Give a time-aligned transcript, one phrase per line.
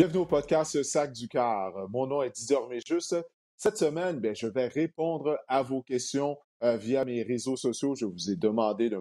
[0.00, 1.74] Bienvenue au podcast Sac du Car.
[1.90, 3.16] Mon nom est Didier Juste.
[3.58, 7.94] Cette semaine, bien, je vais répondre à vos questions euh, via mes réseaux sociaux.
[7.94, 8.96] Je vous ai demandé de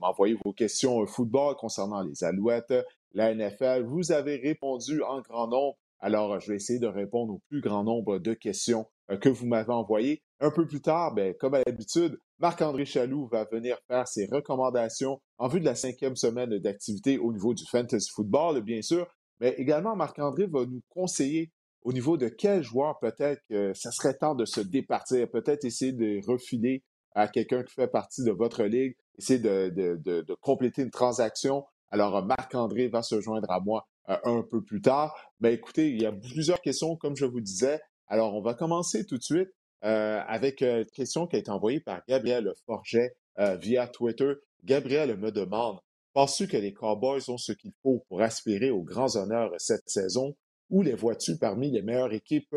[0.00, 2.74] m'envoyer vos questions football concernant les Alouettes,
[3.12, 3.84] la NFL.
[3.84, 5.78] Vous avez répondu en grand nombre.
[6.00, 9.46] Alors, je vais essayer de répondre au plus grand nombre de questions euh, que vous
[9.46, 10.24] m'avez envoyées.
[10.40, 15.20] Un peu plus tard, bien, comme à l'habitude, Marc-André Chaloux va venir faire ses recommandations
[15.38, 19.06] en vue de la cinquième semaine d'activité au niveau du fantasy football, bien sûr.
[19.42, 21.50] Mais également, Marc-André va nous conseiller
[21.82, 25.92] au niveau de quel joueur peut-être que ça serait temps de se départir, peut-être essayer
[25.92, 26.84] de refiler
[27.16, 31.64] à quelqu'un qui fait partie de votre ligue, essayer de, compléter une transaction.
[31.90, 35.12] Alors, Marc-André va se joindre à moi euh, un peu plus tard.
[35.40, 37.80] Mais écoutez, il y a plusieurs questions, comme je vous disais.
[38.06, 39.50] Alors, on va commencer tout de suite
[39.84, 43.16] euh, avec euh, une question qui a été envoyée par Gabriel Forget
[43.60, 44.34] via Twitter.
[44.62, 45.80] Gabriel me demande
[46.14, 50.34] Penses-tu que les Cowboys ont ce qu'il faut pour aspirer aux grands honneurs cette saison
[50.68, 52.54] ou les vois-tu parmi les meilleures équipes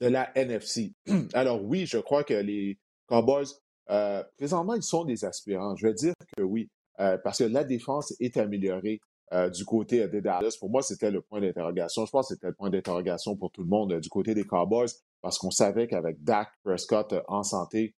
[0.00, 0.94] de la NFC?
[1.32, 3.46] Alors oui, je crois que les Cowboys,
[3.90, 5.76] euh, présentement, ils sont des aspirants.
[5.76, 9.00] Je vais dire que oui, euh, parce que la défense est améliorée
[9.32, 10.56] euh, du côté des Dallas.
[10.58, 12.04] Pour moi, c'était le point d'interrogation.
[12.04, 14.88] Je pense que c'était le point d'interrogation pour tout le monde du côté des Cowboys
[15.20, 17.94] parce qu'on savait qu'avec Dak Prescott en santé,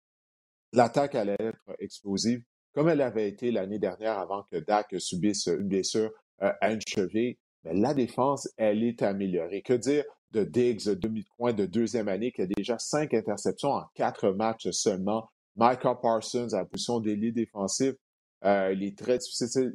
[0.74, 2.44] l'attaque allait être explosive
[2.80, 6.80] comme elle avait été l'année dernière avant que Dak subisse une blessure euh, à une
[6.88, 7.36] cheville,
[7.66, 9.62] mais la défense, elle est améliorée.
[9.62, 14.30] Que dire de Diggs, demi-coin de deuxième année, qui a déjà cinq interceptions en quatre
[14.30, 15.28] matchs seulement?
[15.58, 17.96] Michael Parsons à position d'ailier défensif,
[18.46, 19.18] euh, il est très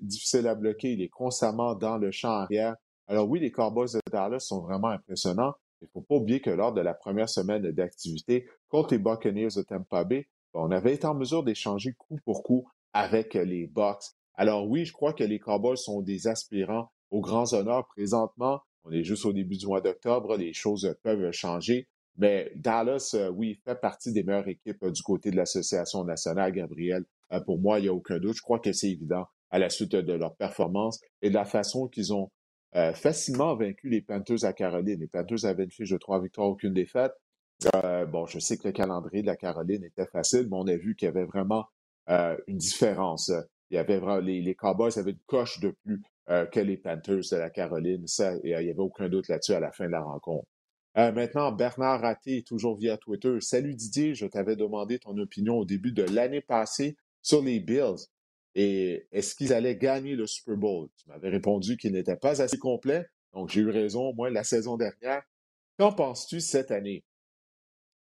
[0.01, 2.75] difficile, à bloquer, il est constamment dans le champ arrière.
[3.07, 5.53] Alors oui, les Cowboys de Dallas sont vraiment impressionnants.
[5.83, 9.49] Il ne faut pas oublier que lors de la première semaine d'activité contre les Buccaneers
[9.57, 14.05] de Tampa Bay, on avait été en mesure d'échanger coup pour coup avec les Bucks.
[14.35, 18.61] Alors oui, je crois que les Cowboys sont des aspirants aux grands honneurs présentement.
[18.85, 21.89] On est juste au début du mois d'octobre, les choses peuvent changer.
[22.17, 27.05] Mais Dallas, euh, oui, fait partie des meilleures équipes du côté de l'Association nationale, Gabriel.
[27.33, 28.37] Euh, pour moi, il n'y a aucun doute.
[28.37, 31.89] Je crois que c'est évident à la suite de leur performance et de la façon
[31.89, 32.31] qu'ils ont
[32.77, 35.01] euh, facilement vaincu les Panthers à Caroline.
[35.01, 37.13] Les Panthers avaient une fiche de trois victoires, aucune défaite.
[38.09, 40.95] bon, je sais que le calendrier de la Caroline était facile, mais on a vu
[40.95, 41.67] qu'il y avait vraiment
[42.11, 43.31] euh, une différence.
[43.71, 47.37] Il y avait les, Cowboys avaient une coche de plus euh, que les Panthers de
[47.37, 48.07] la Caroline.
[48.07, 50.47] Ça, il n'y avait aucun doute là-dessus à la fin de la rencontre.
[50.97, 53.41] Euh, maintenant, Bernard Raté, toujours via Twitter.
[53.41, 58.07] Salut Didier, je t'avais demandé ton opinion au début de l'année passée sur les Bills.
[58.55, 60.89] Et est-ce qu'ils allaient gagner le Super Bowl?
[60.97, 63.07] Tu m'avais répondu qu'ils n'étaient pas assez complets.
[63.33, 65.23] Donc, j'ai eu raison, moi, la saison dernière.
[65.77, 67.03] Qu'en penses-tu cette année?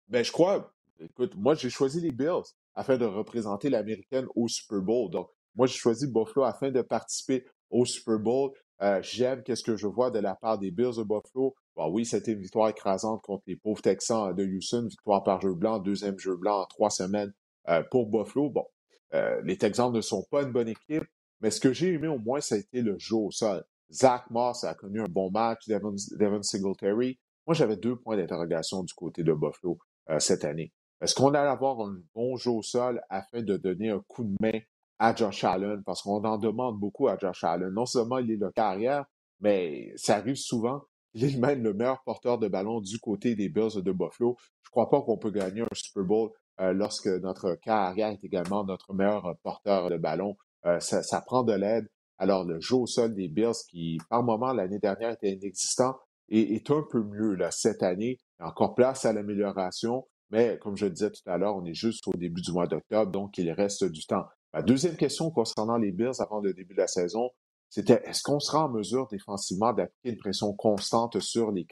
[0.09, 2.43] Ben, je crois, écoute, moi, j'ai choisi les Bills
[2.75, 5.09] afin de représenter l'américaine au Super Bowl.
[5.09, 8.51] Donc, moi, j'ai choisi Buffalo afin de participer au Super Bowl.
[8.81, 11.55] Euh, j'aime qu'est-ce que je vois de la part des Bills de Buffalo.
[11.75, 15.53] Bon, oui, c'était une victoire écrasante contre les pauvres Texans de Houston, victoire par jeu
[15.53, 17.31] blanc, deuxième jeu blanc en trois semaines
[17.69, 18.49] euh, pour Buffalo.
[18.49, 18.65] Bon,
[19.13, 21.03] euh, les Texans ne sont pas une bonne équipe,
[21.41, 23.63] mais ce que j'ai aimé au moins, ça a été le jeu au sol.
[23.91, 27.19] Zach Moss a connu un bon match, Devon, Devon Singletary.
[27.45, 29.77] Moi, j'avais deux points d'interrogation du côté de Buffalo
[30.19, 30.71] cette année.
[31.01, 34.35] Est-ce qu'on allait avoir un bon jeu au sol afin de donner un coup de
[34.39, 34.59] main
[34.99, 35.81] à Josh Allen?
[35.83, 37.69] Parce qu'on en demande beaucoup à Josh Allen.
[37.69, 39.05] Non seulement il est le carrière,
[39.39, 40.83] mais ça arrive souvent.
[41.15, 44.37] Il est même le meilleur porteur de ballon du côté des Bills de Buffalo.
[44.61, 46.29] Je ne crois pas qu'on peut gagner un Super Bowl
[46.59, 50.37] euh, lorsque notre carrière est également notre meilleur porteur de ballon.
[50.67, 51.89] Euh, ça, prend de l'aide.
[52.19, 55.97] Alors, le jeu au sol des Bills, qui par moment l'année dernière était inexistant,
[56.29, 58.19] est, est un peu mieux là, cette année.
[58.39, 60.05] Encore place à l'amélioration.
[60.31, 62.67] Mais comme je le disais tout à l'heure, on est juste au début du mois
[62.67, 64.25] d'octobre, donc il reste du temps.
[64.53, 67.29] Ma deuxième question concernant les Bills avant le début de la saison,
[67.69, 71.65] c'était est-ce qu'on sera en mesure défensivement d'appliquer une pression constante sur les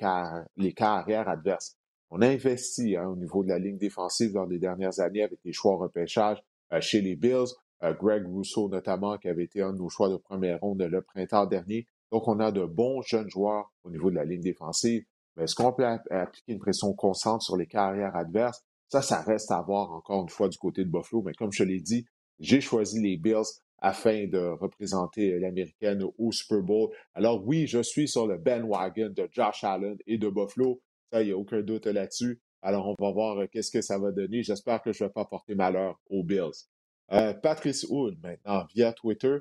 [0.57, 1.75] les arrière adverses?
[2.09, 5.39] On a investi hein, au niveau de la ligne défensive dans les dernières années avec
[5.43, 6.41] les choix repêchage
[6.73, 7.53] euh, chez les Bills.
[7.81, 11.45] Greg Rousseau notamment, qui avait été un de nos choix de première ronde le printemps
[11.45, 11.87] dernier.
[12.11, 15.05] Donc, on a de bons jeunes joueurs au niveau de la ligne défensive.
[15.35, 18.63] Mais est-ce qu'on peut appliquer une pression constante sur les carrières adverses?
[18.89, 21.21] Ça, ça reste à voir encore une fois du côté de Buffalo.
[21.23, 22.05] Mais comme je l'ai dit,
[22.39, 23.45] j'ai choisi les Bills
[23.77, 26.89] afin de représenter l'Américaine au Super Bowl.
[27.13, 30.81] Alors oui, je suis sur le bandwagon de Josh Allen et de Buffalo.
[31.11, 32.41] Ça, il n'y a aucun doute là-dessus.
[32.61, 34.43] Alors, on va voir euh, qu'est-ce que ça va donner.
[34.43, 36.67] J'espère que je ne vais pas porter malheur aux Bills.
[37.11, 39.37] Euh, Patrice Hood, maintenant, via Twitter.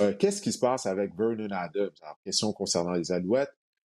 [0.00, 1.92] Euh, qu'est-ce qui se passe avec Vernon Adams?
[2.02, 3.54] Alors, question concernant les Alouettes.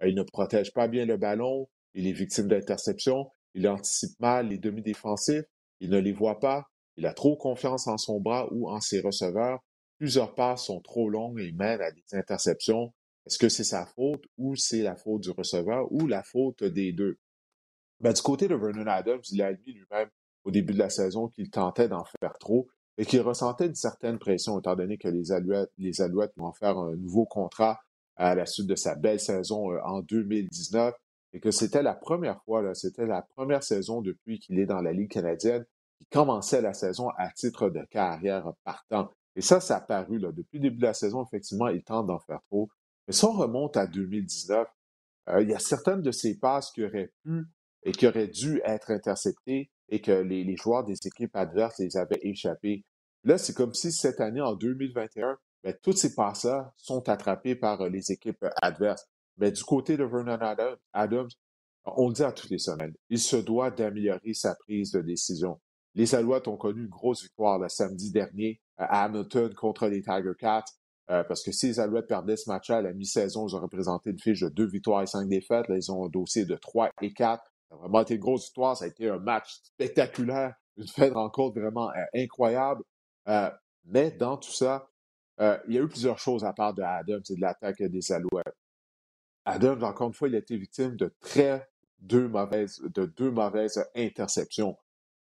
[0.04, 1.68] Il ne protège pas bien le ballon.
[1.94, 3.30] Il est victime d'interception.
[3.54, 5.44] Il anticipe mal les demi-défensifs.
[5.80, 6.66] Il ne les voit pas.
[6.96, 9.60] Il a trop confiance en son bras ou en ses receveurs.
[9.98, 12.92] Plusieurs passes sont trop longues et mènent à des interceptions.
[13.26, 16.92] Est-ce que c'est sa faute ou c'est la faute du receveur ou la faute des
[16.92, 17.18] deux?
[18.00, 20.10] Ben, du côté de Vernon Adams, il a admis lui-même
[20.44, 24.18] au début de la saison qu'il tentait d'en faire trop et qu'il ressentait une certaine
[24.18, 27.80] pression étant donné que les Alouettes, les Alouettes vont faire un nouveau contrat
[28.16, 30.94] à la suite de sa belle saison euh, en 2019
[31.32, 34.92] et que c'était la première fois, c'était la première saison depuis qu'il est dans la
[34.92, 35.64] Ligue canadienne
[35.98, 39.10] qui commençait la saison à titre de carrière partant.
[39.34, 42.06] Et ça, ça a paru là, depuis le début de la saison, effectivement, il tente
[42.06, 42.68] d'en faire trop.
[43.06, 44.66] Mais si on remonte à 2019,
[45.28, 47.44] euh, il y a certaines de ces passes qui auraient pu
[47.84, 52.20] et qui auraient dû être interceptées et que les, joueurs des équipes adverses les avaient
[52.22, 52.84] échappées.
[53.24, 57.80] Là, c'est comme si cette année, en 2021, ben, toutes ces passes-là sont attrapées par
[57.80, 59.04] euh, les équipes adverses.
[59.36, 60.38] Mais du côté de Vernon
[60.92, 61.28] Adams,
[61.84, 65.60] on le dit à toutes les semaines, il se doit d'améliorer sa prise de décision.
[65.94, 70.34] Les Alouettes ont connu une grosse victoire le samedi dernier à Hamilton contre les Tiger
[70.38, 70.64] Cats.
[71.10, 74.10] Euh, parce que si les Alouettes perdaient ce match-là à la mi-saison, ils auraient présenté
[74.10, 75.66] une fiche de deux victoires et cinq défaites.
[75.68, 77.42] Là, ils ont un dossier de trois et quatre.
[77.68, 78.76] Ça a vraiment été une grosse victoire.
[78.76, 82.82] Ça a été un match spectaculaire, une fête de rencontre vraiment euh, incroyable.
[83.28, 83.50] Euh,
[83.84, 84.88] mais dans tout ça,
[85.38, 88.56] il y a eu plusieurs choses à part de Adams et de l'attaque des Alouettes.
[89.44, 91.68] Adams, encore une fois, il a été victime de très
[92.00, 94.76] deux mauvaises, de deux mauvaises interceptions.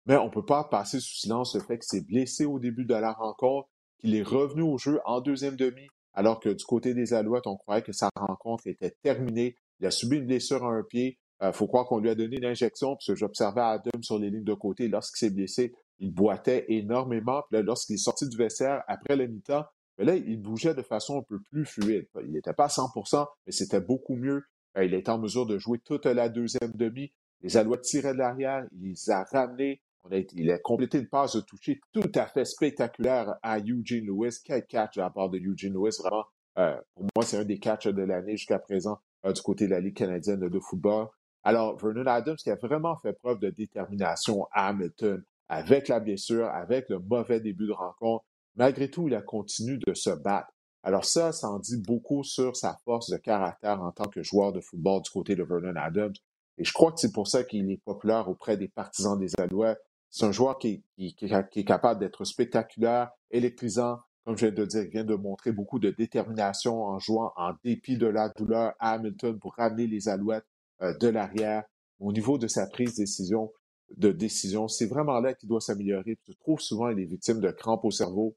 [0.06, 2.84] Mais on ne peut pas passer sous silence le fait qu'il s'est blessé au début
[2.84, 3.68] de la rencontre,
[3.98, 7.56] qu'il est revenu au jeu en deuxième demi, alors que du côté des Alouettes, on
[7.56, 9.56] croyait que sa rencontre était terminée.
[9.80, 11.18] Il a subi une blessure à un pied.
[11.40, 14.18] Il euh, faut croire qu'on lui a donné une injection, parce que j'observais Adam sur
[14.18, 14.88] les lignes de côté.
[14.88, 17.42] Lorsqu'il s'est blessé, il boitait énormément.
[17.50, 19.64] Puis lorsqu'il est sorti du vestiaire après le mi-temps,
[20.04, 22.08] là, il bougeait de façon un peu plus fluide.
[22.22, 24.44] Il n'était pas à 100% mais c'était beaucoup mieux.
[24.76, 27.12] Euh, il était en mesure de jouer toute la deuxième demi.
[27.42, 31.40] Les Alouettes tiraient de l'arrière, il les a ramenés il a complété une passe de
[31.40, 34.38] toucher tout à fait spectaculaire à Eugene Lewis.
[34.44, 36.24] Quel catch à part de Eugene Lewis, vraiment.
[36.58, 39.70] Euh, pour moi, c'est un des catchs de l'année jusqu'à présent euh, du côté de
[39.70, 41.08] la Ligue canadienne de football.
[41.44, 46.46] Alors, Vernon Adams qui a vraiment fait preuve de détermination à Hamilton avec la blessure,
[46.46, 48.24] avec le mauvais début de rencontre.
[48.56, 50.52] Malgré tout, il a continué de se battre.
[50.82, 54.52] Alors ça, ça en dit beaucoup sur sa force de caractère en tant que joueur
[54.52, 56.14] de football du côté de Vernon Adams.
[56.58, 59.80] Et je crois que c'est pour ça qu'il est populaire auprès des partisans des Alouettes.
[60.10, 64.00] C'est un joueur qui, est capable d'être spectaculaire, électrisant.
[64.24, 67.52] Comme je viens de dire, il vient de montrer beaucoup de détermination en jouant en
[67.64, 70.46] dépit de la douleur à Hamilton pour ramener les Alouettes
[70.82, 71.64] euh, de l'arrière.
[71.98, 73.52] Au niveau de sa prise de décision,
[73.96, 76.18] de décision, c'est vraiment là qu'il doit s'améliorer.
[76.40, 78.36] Trouves souvent il est victime de crampes au cerveau.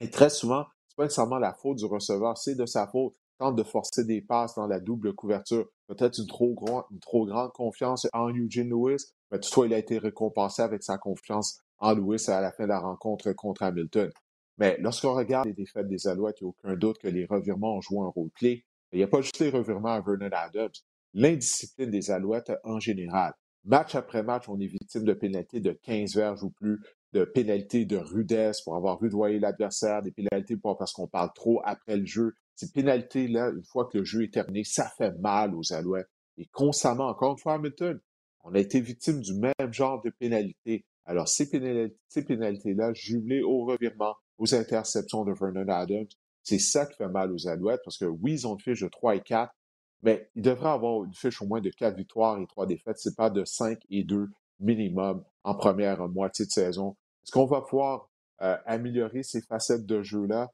[0.00, 3.14] Et très souvent, c'est pas nécessairement la faute du receveur, c'est de sa faute.
[3.38, 5.66] Tente de forcer des passes dans la double couverture.
[5.88, 6.54] Peut-être une trop,
[6.92, 10.98] une trop grande confiance en Eugene Lewis, mais toutefois, il a été récompensé avec sa
[10.98, 14.10] confiance en Lewis à la fin de la rencontre contre Hamilton.
[14.58, 17.76] Mais lorsqu'on regarde les défaites des Alouettes, il n'y a aucun doute que les revirements
[17.76, 18.64] ont joué un rôle clé.
[18.92, 20.70] Il n'y a pas juste les revirements à Vernon Adams,
[21.12, 23.34] l'indiscipline des Alouettes en général.
[23.64, 26.80] Match après match, on est victime de pénalités de 15 verges ou plus,
[27.14, 31.96] de pénalités de rudesse pour avoir rudoyé l'adversaire, des pénalités parce qu'on parle trop après
[31.96, 32.34] le jeu.
[32.56, 36.10] Ces pénalités-là, une fois que le jeu est terminé, ça fait mal aux Alouettes.
[36.36, 38.00] Et constamment, encore une fois, Hamilton,
[38.42, 40.84] on a été victime du même genre de pénalité.
[41.04, 46.08] Alors, ces, pénalités-là, jumelées au revirement, aux interceptions de Vernon Adams,
[46.42, 48.88] c'est ça qui fait mal aux Alouettes, parce que oui, ils ont une fiche de
[48.88, 49.54] 3 et 4,
[50.02, 52.98] mais ils devraient avoir une fiche au moins de 4 victoires et 3 défaites.
[52.98, 54.28] C'est pas de 5 et 2
[54.58, 56.96] minimum en première moitié de saison.
[57.24, 58.10] Est-ce qu'on va pouvoir
[58.42, 60.50] euh, améliorer ces facettes de jeu-là?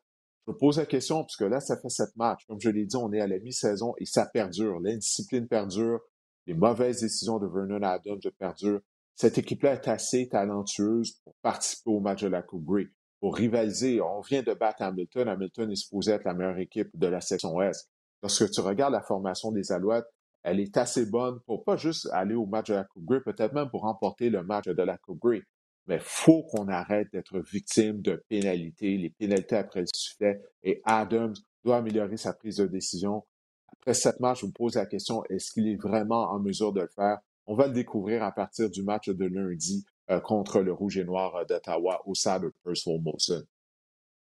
[0.46, 2.46] Je me pose la question, puisque là, ça fait sept matchs.
[2.46, 4.80] Comme je l'ai dit, on est à la mi-saison et ça perdure.
[4.80, 6.00] L'indiscipline perdure
[6.46, 8.80] les mauvaises décisions de Vernon Adams de perdure.
[9.14, 12.86] Cette équipe-là est assez talentueuse pour participer au match de la Coupe Grey,
[13.20, 14.00] pour rivaliser.
[14.00, 15.28] On vient de battre Hamilton.
[15.28, 17.90] Hamilton est supposé être la meilleure équipe de la section Est.
[18.22, 20.06] Lorsque tu regardes la formation des Alouettes,
[20.42, 23.52] elle est assez bonne pour pas juste aller au match de la Coupe Grey, peut-être
[23.52, 25.42] même pour remporter le match de la Coupe Grey.
[25.90, 30.40] Mais faut qu'on arrête d'être victime de pénalités, les pénalités après le sifflet.
[30.62, 33.24] Et Adams doit améliorer sa prise de décision.
[33.72, 36.82] Après sept matchs, je vous pose la question, est-ce qu'il est vraiment en mesure de
[36.82, 37.18] le faire?
[37.46, 41.04] On va le découvrir à partir du match de lundi euh, contre le Rouge et
[41.04, 43.42] Noir euh, d'Ottawa au stade de Percival Molson.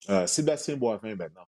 [0.10, 1.46] Euh, Sébastien Boivin maintenant,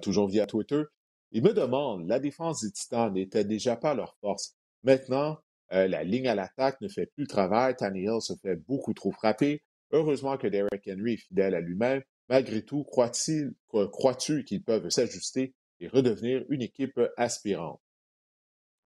[0.00, 0.82] toujours via Twitter.
[1.30, 4.56] Il me demande, la défense des Titans n'était déjà pas leur force.
[4.82, 5.38] Maintenant,
[5.72, 7.74] la ligne à l'attaque ne fait plus le travail.
[7.76, 9.62] Tannehill se fait beaucoup trop frapper.
[9.90, 12.02] Heureusement que Derek Henry est fidèle à lui-même.
[12.28, 13.54] Malgré tout, crois-tu
[14.44, 17.80] qu'ils peuvent s'ajuster et redevenir une équipe aspirante?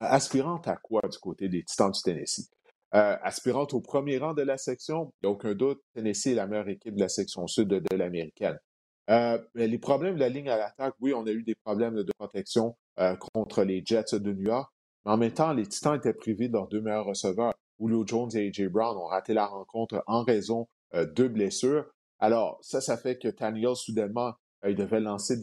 [0.01, 2.51] Aspirante à quoi du côté des Titans du Tennessee?
[2.95, 6.35] Euh, aspirante au premier rang de la section, il n'y a aucun doute, Tennessee est
[6.35, 8.59] la meilleure équipe de la section sud de, l'américaine.
[9.11, 12.13] Euh, les problèmes de la ligne à l'attaque, oui, on a eu des problèmes de
[12.17, 14.73] protection euh, contre les Jets de New York,
[15.07, 17.55] mais en même temps, les Titans étaient privés de leurs deux meilleurs receveurs.
[17.81, 18.69] Julio Jones et A.J.
[18.69, 21.87] Brown ont raté la rencontre en raison de blessures.
[22.19, 24.33] Alors, ça, ça fait que Tannehill, soudainement,
[24.67, 25.39] il devait lancer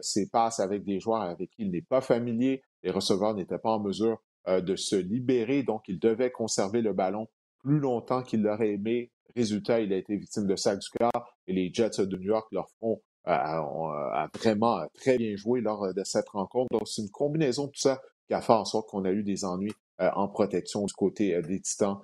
[0.00, 2.62] ses passes avec des joueurs avec qui il n'est pas familier.
[2.82, 6.92] Les receveurs n'étaient pas en mesure euh, de se libérer, donc il devait conserver le
[6.92, 7.26] ballon
[7.58, 9.10] plus longtemps qu'il l'aurait aimé.
[9.34, 12.46] Résultat, il a été victime de sac du cœur et les Jets de New York
[12.52, 16.68] leur font a vraiment très bien joué lors de cette rencontre.
[16.70, 19.22] Donc, c'est une combinaison de tout ça qui a fait en sorte qu'on a eu
[19.22, 21.98] des ennuis euh, en protection du côté euh, des Titans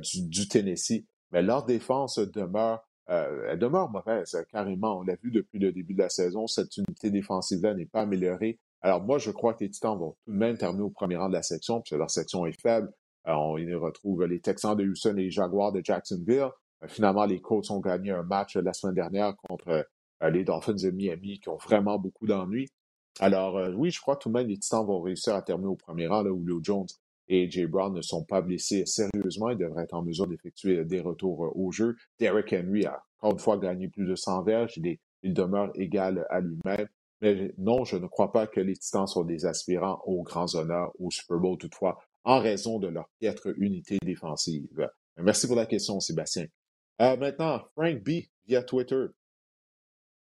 [0.00, 1.04] du, Tennessee.
[1.30, 4.98] Mais leur défense demeure, elle demeure mauvaise, carrément.
[4.98, 6.48] On l'a vu depuis le début de la saison.
[6.48, 8.58] Cette unité défensive-là n'est pas améliorée.
[8.82, 11.28] Alors, moi, je crois que les Titans vont tout de même terminer au premier rang
[11.28, 12.92] de la section, puisque leur section est faible.
[13.28, 16.50] Euh, on y retrouve les Texans de Houston et les Jaguars de Jacksonville.
[16.82, 19.86] Euh, finalement, les Colts ont gagné un match la semaine dernière contre
[20.22, 22.68] euh, les Dolphins de Miami, qui ont vraiment beaucoup d'ennuis.
[23.20, 26.06] Alors, oui, je crois tout de même les Titans vont réussir à terminer au premier
[26.06, 26.86] rang, là où Leo Jones
[27.28, 29.50] et Jay Brown ne sont pas blessés sérieusement.
[29.50, 31.96] Ils devraient être en mesure d'effectuer des retours au jeu.
[32.18, 34.74] Derrick Henry a encore une fois gagné plus de 100 verges.
[34.76, 36.88] Il, il demeure égal à lui-même.
[37.20, 40.90] Mais non, je ne crois pas que les Titans sont des aspirants aux grands honneurs
[40.98, 44.88] au Super Bowl toutefois, en raison de leur piètre unité défensive.
[45.16, 46.46] Merci pour la question, Sébastien.
[47.00, 49.06] Euh, maintenant, Frank B via Twitter.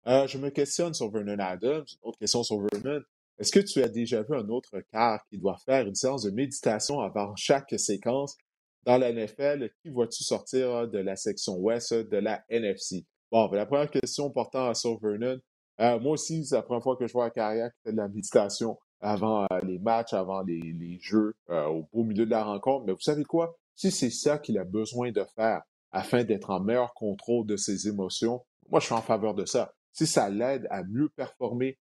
[0.08, 1.84] Euh, je me questionne sur Vernon Adams.
[2.02, 3.02] Autre question sur Vernon.
[3.38, 6.30] Est-ce que tu as déjà vu un autre quart qui doit faire une séance de
[6.30, 8.36] méditation avant chaque séquence
[8.84, 9.70] dans la NFL?
[9.82, 13.04] Qui vois-tu sortir de la section ouest de la NFC?
[13.30, 15.38] Bon, ben, la première question portant sur Vernon,
[15.80, 17.98] euh, moi aussi, c'est la première fois que je vois un carrière qui fait de
[17.98, 22.44] la méditation avant euh, les matchs, avant les, jeux, euh, au beau milieu de la
[22.44, 22.86] rencontre.
[22.86, 23.56] Mais vous savez quoi?
[23.76, 25.62] Si c'est ça qu'il a besoin de faire
[25.92, 29.72] afin d'être en meilleur contrôle de ses émotions, moi, je suis en faveur de ça.
[29.92, 31.78] Si ça l'aide à mieux performer,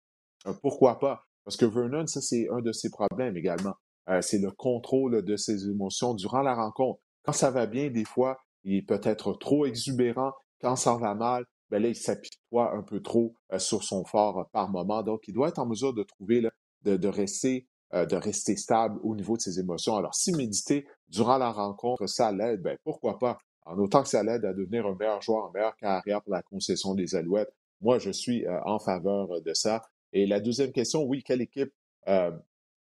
[0.61, 1.23] pourquoi pas?
[1.43, 3.75] Parce que Vernon, ça, c'est un de ses problèmes également.
[4.21, 6.99] c'est le contrôle de ses émotions durant la rencontre.
[7.23, 10.31] Quand ça va bien, des fois, il peut être trop exubérant.
[10.61, 14.39] Quand ça va mal, ben là, il s'apitoie un peu trop euh, sur son fort
[14.39, 15.03] euh, par moment.
[15.03, 16.41] Donc, il doit être en mesure de trouver,
[16.83, 19.95] de, rester, euh, de rester stable au niveau de ses émotions.
[19.97, 23.37] Alors, si méditer durant la rencontre, ça l'aide, ben pourquoi pas?
[23.65, 26.41] En autant que ça l'aide à devenir un meilleur joueur, en meilleure carrière pour la
[26.41, 29.81] concession des Alouettes, moi, je suis en faveur de ça.
[30.13, 31.71] Et la deuxième question, oui, quelle équipe,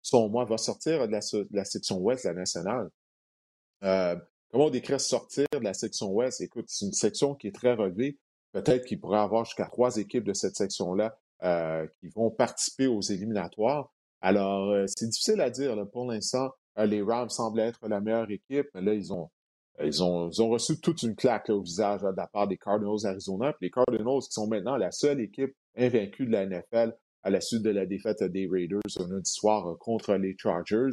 [0.02, 1.12] selon moi, va sortir de
[1.52, 2.90] la, section ouest de la nationale?
[4.52, 6.42] comment on décrit sortir de la section ouest?
[6.42, 8.18] Écoute, c'est une section qui est très relevée.
[8.56, 13.02] Peut-être qu'il pourrait avoir jusqu'à trois équipes de cette section-là euh, qui vont participer aux
[13.02, 13.92] éliminatoires.
[14.22, 15.76] Alors, euh, c'est difficile à dire.
[15.92, 19.30] Pour l'instant, euh, les Rams semblent être la meilleure équipe, là, ils ont,
[19.84, 23.06] ils ont, ils ont reçu toute une claque au visage de la part des Cardinals
[23.06, 23.54] Arizona.
[23.62, 27.64] Les Cardinals qui sont maintenant la seule équipe invaincue de la NFL à la suite
[27.64, 30.92] de la défaite des Raiders lundi soir contre les Chargers.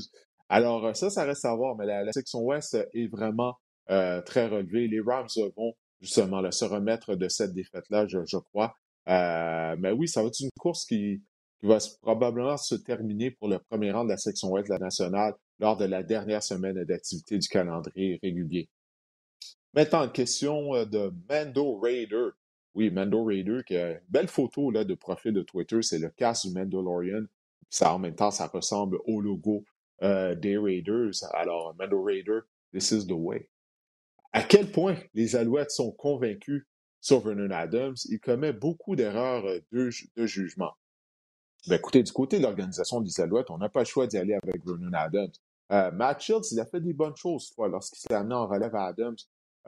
[0.48, 3.54] Alors, ça, ça reste à voir, mais la, section ouest est vraiment
[3.86, 4.88] très relevée.
[4.88, 8.74] Les Rams vont justement, se remettre de cette défaite-là, je, crois.
[9.08, 11.22] Euh, mais oui, ça va être une course qui,
[11.62, 15.32] va probablement se terminer pour le premier rang de la section ouest de la nationale
[15.62, 18.68] lors de la dernière semaine d'activité du calendrier régulier.
[19.72, 22.28] Maintenant, question euh, de Mando Raider.
[22.74, 26.10] Oui, Mando Raider, qui a une belle photo là, de profil de Twitter, c'est le
[26.10, 27.24] casque du Mandalorian.
[27.70, 29.64] Ça, en même temps, ça ressemble au logo
[30.02, 31.12] euh, des Raiders.
[31.32, 32.40] Alors, Mando Raider,
[32.72, 33.48] this is the way
[34.32, 36.66] à quel point les Alouettes sont convaincus
[37.00, 40.72] sur Vernon Adams, il commet beaucoup d'erreurs euh, de, jugement.
[41.66, 44.34] Ben, écoutez, du côté de l'organisation des Alouettes, on n'a pas le choix d'y aller
[44.34, 45.32] avec Vernon Adams.
[45.70, 48.86] Euh, Matt Shields, il a fait des bonnes choses lorsqu'il s'est amené en relève à
[48.86, 49.16] Adams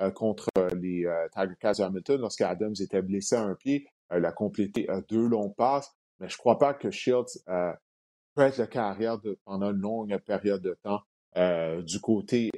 [0.01, 3.87] euh, contre les Tiger Cats Hamilton, lorsqu'Adams était blessé à un pied.
[4.15, 8.59] il a complété deux longs passes, mais je ne crois pas que Shields peut être
[8.59, 11.03] le carrière de, pendant une longue période de temps
[11.83, 12.51] du côté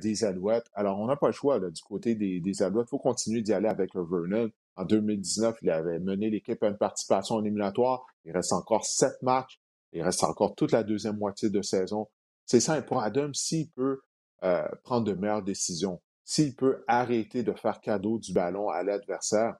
[0.00, 0.70] des Alouettes.
[0.74, 2.86] Alors, on n'a pas le choix du côté des, des Alouettes.
[2.86, 4.50] Il faut continuer d'y aller avec Vernon.
[4.76, 8.06] En 2019, il avait mené l'équipe à une participation éliminatoire.
[8.24, 9.60] Il reste encore sept matchs.
[9.92, 12.08] Il reste encore toute la deuxième moitié de saison.
[12.46, 12.86] C'est simple.
[12.86, 14.00] Pour Adam, s'il peut
[14.42, 19.56] euh, prendre de meilleures décisions, s'il peut arrêter de faire cadeau du ballon à l'adversaire,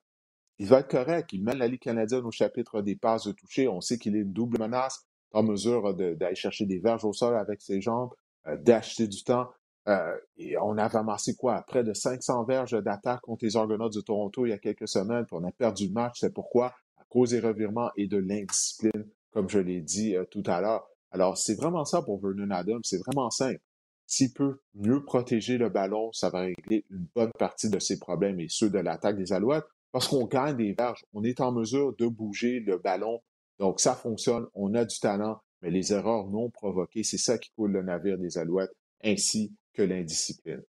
[0.59, 1.33] il va être correct.
[1.33, 3.69] Il mène la Ligue canadienne au chapitre des passes de toucher.
[3.69, 7.37] On sait qu'il est une double menace, en mesure d'aller chercher des verges au sol
[7.37, 8.13] avec ses jambes,
[8.47, 9.49] euh, d'acheter du temps.
[9.89, 11.63] Euh, et on a ramassé quoi?
[11.67, 15.27] Près de 500 verges d'attaque contre les Argonauts de Toronto il y a quelques semaines,
[15.27, 16.21] puis on a perdu le match.
[16.21, 16.75] C'est pourquoi?
[16.97, 20.89] À cause des revirements et de l'indiscipline, comme je l'ai dit tout à l'heure.
[21.15, 22.81] Alors, c'est vraiment ça pour Vernon Adams.
[22.83, 23.61] C'est vraiment simple.
[24.05, 28.41] S'il peut mieux protéger le ballon, ça va régler une bonne partie de ses problèmes
[28.41, 31.05] et ceux de l'attaque des Alouettes parce qu'on gagne des verges.
[31.13, 33.23] On est en mesure de bouger le ballon.
[33.61, 34.49] Donc, ça fonctionne.
[34.55, 38.19] On a du talent, mais les erreurs non provoquées, c'est ça qui coule le navire
[38.19, 40.65] des Alouettes ainsi que l'indiscipline.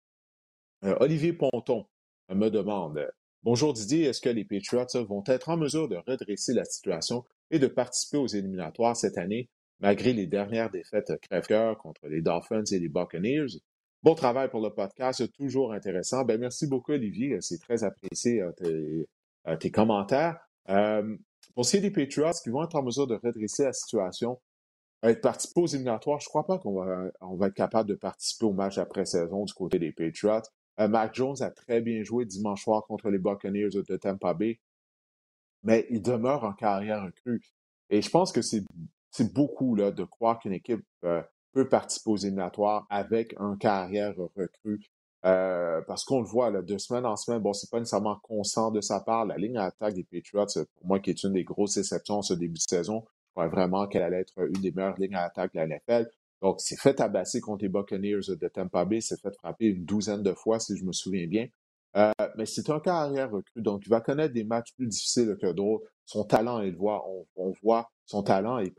[0.84, 1.86] Euh, Olivier Ponton
[2.28, 3.00] me demande
[3.42, 7.58] Bonjour Didier, est-ce que les Patriots vont être en mesure de redresser la situation et
[7.58, 9.48] de participer aux éliminatoires cette année?
[9.84, 13.60] Malgré les dernières défaites crève-cœur contre les Dolphins et les Buccaneers.
[14.02, 16.24] Bon travail pour le podcast, toujours intéressant.
[16.24, 17.36] Ben, merci beaucoup, Olivier.
[17.42, 19.04] C'est très apprécié euh,
[19.46, 20.38] euh, tes, commentaires.
[20.70, 21.14] Euh,
[21.54, 24.40] pour ce qui est des Patriots qui vont être en mesure de redresser la situation,
[25.02, 26.72] être participés aux éliminatoires, je ne crois pas qu'on
[27.36, 30.48] va, être capable de participer au match après-saison du côté des Patriots.
[30.78, 34.60] Mac Jones a très bien joué dimanche soir contre les Buccaneers de Tampa Bay,
[35.62, 37.42] mais il demeure en carrière recrue.
[37.90, 38.64] Et je pense que c'est
[39.14, 44.14] c'est beaucoup là, de croire qu'une équipe euh, peut participer aux éliminatoires avec un carrière
[44.34, 44.80] recrue.
[45.24, 48.72] Euh, parce qu'on le voit là, de semaine en semaine, bon, c'est pas nécessairement constant
[48.72, 49.24] de sa part.
[49.24, 52.34] La ligne à attaque des Patriots, pour moi, qui est une des grosses exceptions ce
[52.34, 55.54] début de saison, je crois vraiment qu'elle allait être une des meilleures lignes à attaque
[55.54, 56.10] de la NFL.
[56.42, 60.24] Donc, c'est fait tabasser contre les Buccaneers de Tampa Bay, c'est fait frapper une douzaine
[60.24, 61.46] de fois, si je me souviens bien.
[61.96, 65.52] Euh, mais c'est un carrière recrue, donc il va connaître des matchs plus difficiles que
[65.52, 65.84] d'autres.
[66.06, 67.04] Son talent, il voit,
[67.36, 68.74] on, voit son talent est,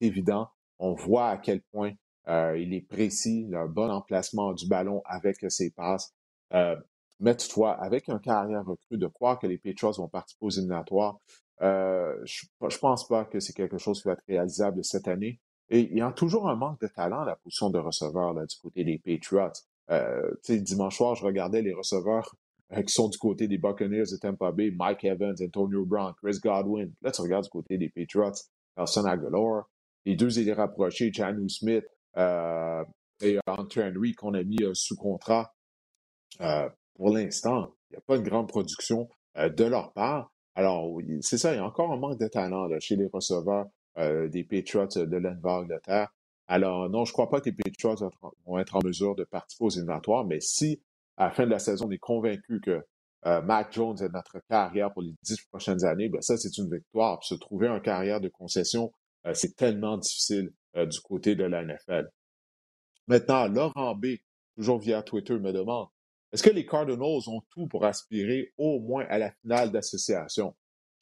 [0.00, 0.48] évident.
[0.78, 1.92] On voit à quel point
[2.28, 6.14] euh, il est précis, il a un bon emplacement du ballon avec ses passes.
[6.54, 6.76] Euh,
[7.20, 11.18] mais toutefois, avec un carrière recrue, de croire que les Patriots vont participer aux éliminatoires,
[11.60, 15.40] je ne pense pas que c'est quelque chose qui va être réalisable cette année.
[15.70, 18.46] Et il y a toujours un manque de talent à la position de receveur là,
[18.46, 19.52] du côté des Patriots.
[19.90, 22.34] Euh, dimanche soir, je regardais les receveurs
[22.72, 26.38] euh, qui sont du côté des Buccaneers de Tampa Bay, Mike Evans, Antonio Brown, Chris
[26.42, 26.92] Godwin.
[27.02, 28.32] Là, tu regardes du côté des Patriots,
[28.76, 29.68] Nelson Aguilar,
[30.04, 31.84] les deux étaient rapprochés, Janu Smith
[32.16, 32.84] euh,
[33.22, 35.54] et Hunter Henry qu'on a mis sous contrat.
[36.94, 40.30] pour l'instant, il n'y a pas une grande production de leur part.
[40.54, 44.44] Alors, c'est ça, il y a encore un manque de talent chez les receveurs des
[44.44, 46.10] Patriots de l'Angleterre.
[46.48, 48.10] Alors, non, je ne crois pas que les Patriots
[48.46, 50.82] vont être en mesure de participer aux éliminatoires, mais si,
[51.16, 52.82] à la fin de la saison, on est convaincu que
[53.26, 57.22] euh, Jones est notre carrière pour les dix prochaines années, bien, ça, c'est une victoire.
[57.22, 58.92] se trouver un carrière de concession,
[59.26, 62.08] euh, c'est tellement difficile euh, du côté de la NFL.
[63.08, 64.16] Maintenant, Laurent B,
[64.56, 65.88] toujours via Twitter, me demande
[66.32, 70.54] est-ce que les Cardinals ont tout pour aspirer au moins à la finale d'association?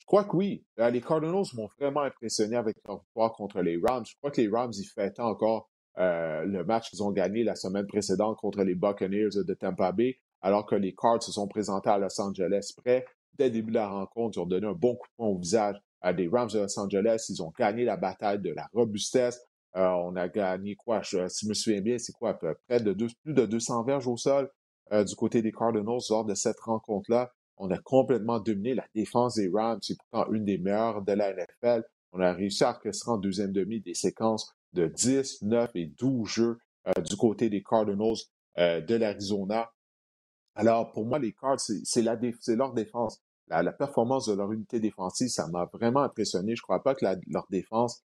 [0.07, 0.65] Je crois que oui.
[0.79, 4.05] Euh, les Cardinals m'ont vraiment impressionné avec leur victoire contre les Rams.
[4.07, 7.57] Je crois que les Rams, ils fêtent encore euh, le match qu'ils ont gagné la
[7.57, 11.91] semaine précédente contre les Buccaneers de Tampa Bay, alors que les Cards se sont présentés
[11.91, 13.05] à Los Angeles prêts.
[13.35, 15.39] Dès le début de la rencontre, ils ont donné un bon coup de poing au
[15.39, 17.27] visage à des Rams de Los Angeles.
[17.29, 19.41] Ils ont gagné la bataille de la robustesse.
[19.75, 21.03] Euh, on a gagné quoi?
[21.03, 22.39] si je me souviens bien, c'est quoi?
[22.69, 24.49] Près de plus de 200 verges au sol
[24.93, 27.33] du côté des Cardinals lors de cette rencontre-là.
[27.57, 29.79] On a complètement dominé la défense des Rams.
[29.83, 31.85] C'est pourtant une des meilleures de la NFL.
[32.13, 36.29] On a réussi à orchestrer en deuxième demi des séquences de 10, 9 et 12
[36.29, 38.17] jeux euh, du côté des Cardinals
[38.59, 39.71] euh, de l'Arizona.
[40.55, 43.21] Alors, pour moi, les Cards, c'est leur défense.
[43.49, 46.57] La, performance de leur unité défensive, ça m'a vraiment impressionné.
[46.57, 48.03] Je ne crois pas que leur défense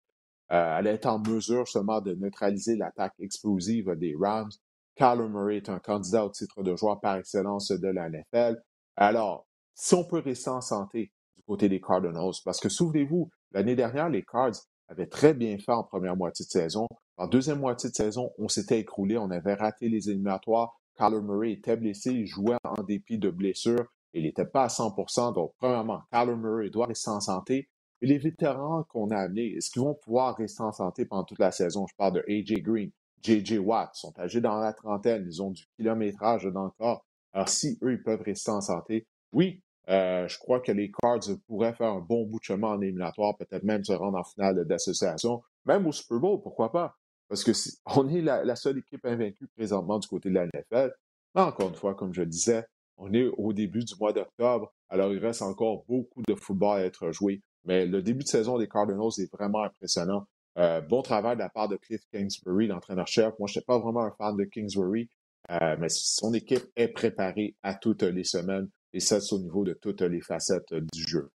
[0.51, 4.51] euh, allait être en mesure seulement de neutraliser l'attaque explosive des Rams.
[4.95, 8.61] Kyler Murray est un candidat au titre de joueur par excellence de la NFL.
[8.95, 13.75] Alors, si on peut rester en santé du côté des Cardinals, parce que souvenez-vous, l'année
[13.75, 14.55] dernière, les Cards
[14.89, 16.87] avaient très bien fait en première moitié de saison.
[17.17, 20.73] En deuxième moitié de saison, on s'était écroulé, on avait raté les éliminatoires.
[20.97, 23.85] Kyler Murray était blessé, il jouait en dépit de blessures.
[24.13, 27.69] Il n'était pas à 100% Donc, premièrement, Kyler Murray doit rester en santé.
[28.01, 31.39] Et les vétérans qu'on a amenés, est-ce qu'ils vont pouvoir rester en santé pendant toute
[31.39, 31.85] la saison?
[31.87, 32.55] Je parle de A.J.
[32.61, 33.59] Green, J.J.
[33.59, 37.05] Watt, sont âgés dans la trentaine, ils ont du kilométrage dans le corps.
[37.33, 41.37] Alors, si eux, ils peuvent rester en santé, oui, euh, je crois que les Cards
[41.47, 44.65] pourraient faire un bon bout de chemin en éliminatoire, peut-être même se rendre en finale
[44.65, 46.95] d'association, même au Super Bowl, pourquoi pas?
[47.31, 47.51] parce que
[47.95, 50.93] on est la, seule équipe invaincue présentement du côté de la NFL.
[51.33, 52.65] Mais encore une fois, comme je disais,
[52.97, 56.83] on est au début du mois d'octobre, alors il reste encore beaucoup de football à
[56.83, 57.41] être joué.
[57.63, 60.25] Mais le début de saison des Cardinals est vraiment impressionnant.
[60.57, 63.33] Euh, bon travail de la part de Cliff Kingsbury, l'entraîneur-chef.
[63.39, 65.07] Moi, je n'étais pas vraiment un fan de Kingsbury,
[65.51, 69.63] euh, mais son équipe est préparée à toutes les semaines et ça, c'est au niveau
[69.63, 71.29] de toutes les facettes du jeu.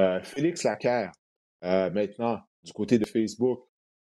[0.00, 1.12] Euh, Félix Lacaire,
[1.62, 3.60] maintenant, du côté de Facebook,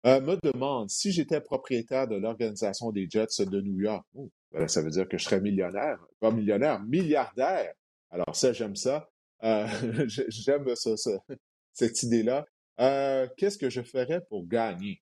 [0.05, 4.05] me demande si j'étais propriétaire de l'organisation des Jets de New York.
[4.15, 5.99] Oh, ben, ça veut dire que je serais millionnaire.
[6.19, 7.73] Pas millionnaire, milliardaire.
[8.09, 9.09] Alors ça, j'aime ça.
[10.07, 10.65] j'aime
[11.73, 12.45] cette idée-là.
[12.79, 15.01] Euh, qu'est-ce que je ferais pour gagner?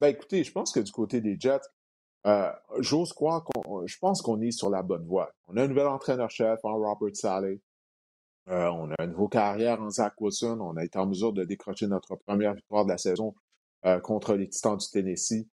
[0.00, 1.60] Ben écoutez, je pense que du côté des Jets,
[2.26, 5.30] euh, j'ose croire qu'on, je pense qu'on est sur la bonne voie.
[5.48, 7.60] On a un nouvel entraîneur-chef en Robert Saleh.
[8.48, 10.58] Euh, on a une nouveau carrière en Zach Wilson.
[10.60, 13.34] On a été en mesure de décrocher notre première victoire de la saison
[13.84, 15.46] euh, contre les Titans du Tennessee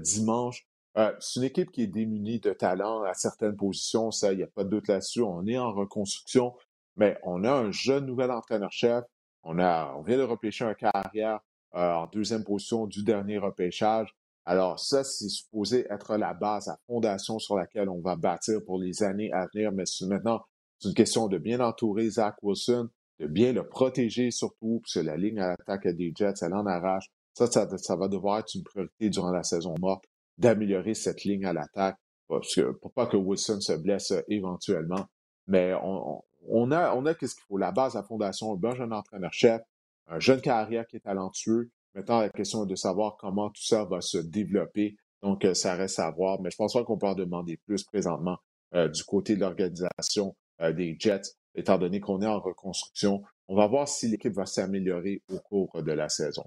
[0.00, 0.66] dimanche.
[0.94, 4.46] c'est une équipe qui est démunie de talent à certaines positions, ça, il n'y a
[4.46, 5.20] pas de doute là-dessus.
[5.20, 6.54] On est en reconstruction,
[6.96, 9.04] mais on a un jeune nouvel entraîneur-chef
[9.44, 11.40] on, a, on vient de repêcher un carrière
[11.74, 14.14] en deuxième position du dernier repêchage.
[14.46, 18.78] Alors ça, c'est supposé être la base, la fondation sur laquelle on va bâtir pour
[18.78, 19.72] les années à venir.
[19.72, 20.42] Mais maintenant,
[20.78, 25.00] c'est une question de bien entourer Zach Wilson, de bien le protéger surtout, parce que
[25.00, 27.06] la ligne à l'attaque des Jets, elle en arrache.
[27.32, 30.04] Ça, ça, va devoir être une priorité durant la saison morte,
[30.38, 31.96] d'améliorer cette ligne à l'attaque,
[32.28, 35.06] parce que, pour pas que Wilson se blesse euh, éventuellement.
[35.48, 37.58] Mais on, on a, on a qu'est-ce qu'il faut?
[37.58, 39.62] La base, la fondation, un bon jeune entraîneur-chef,
[40.06, 41.70] un jeune carrière qui est talentueux.
[41.94, 44.96] Maintenant, la question est de savoir comment tout ça va se développer.
[45.22, 46.40] Donc, euh, ça reste à voir.
[46.40, 48.36] Mais je pense pas qu'on peut en demander plus présentement
[48.74, 51.22] euh, du côté de l'organisation euh, des Jets,
[51.54, 53.22] étant donné qu'on est en reconstruction.
[53.48, 56.44] On va voir si l'équipe va s'améliorer au cours de la saison.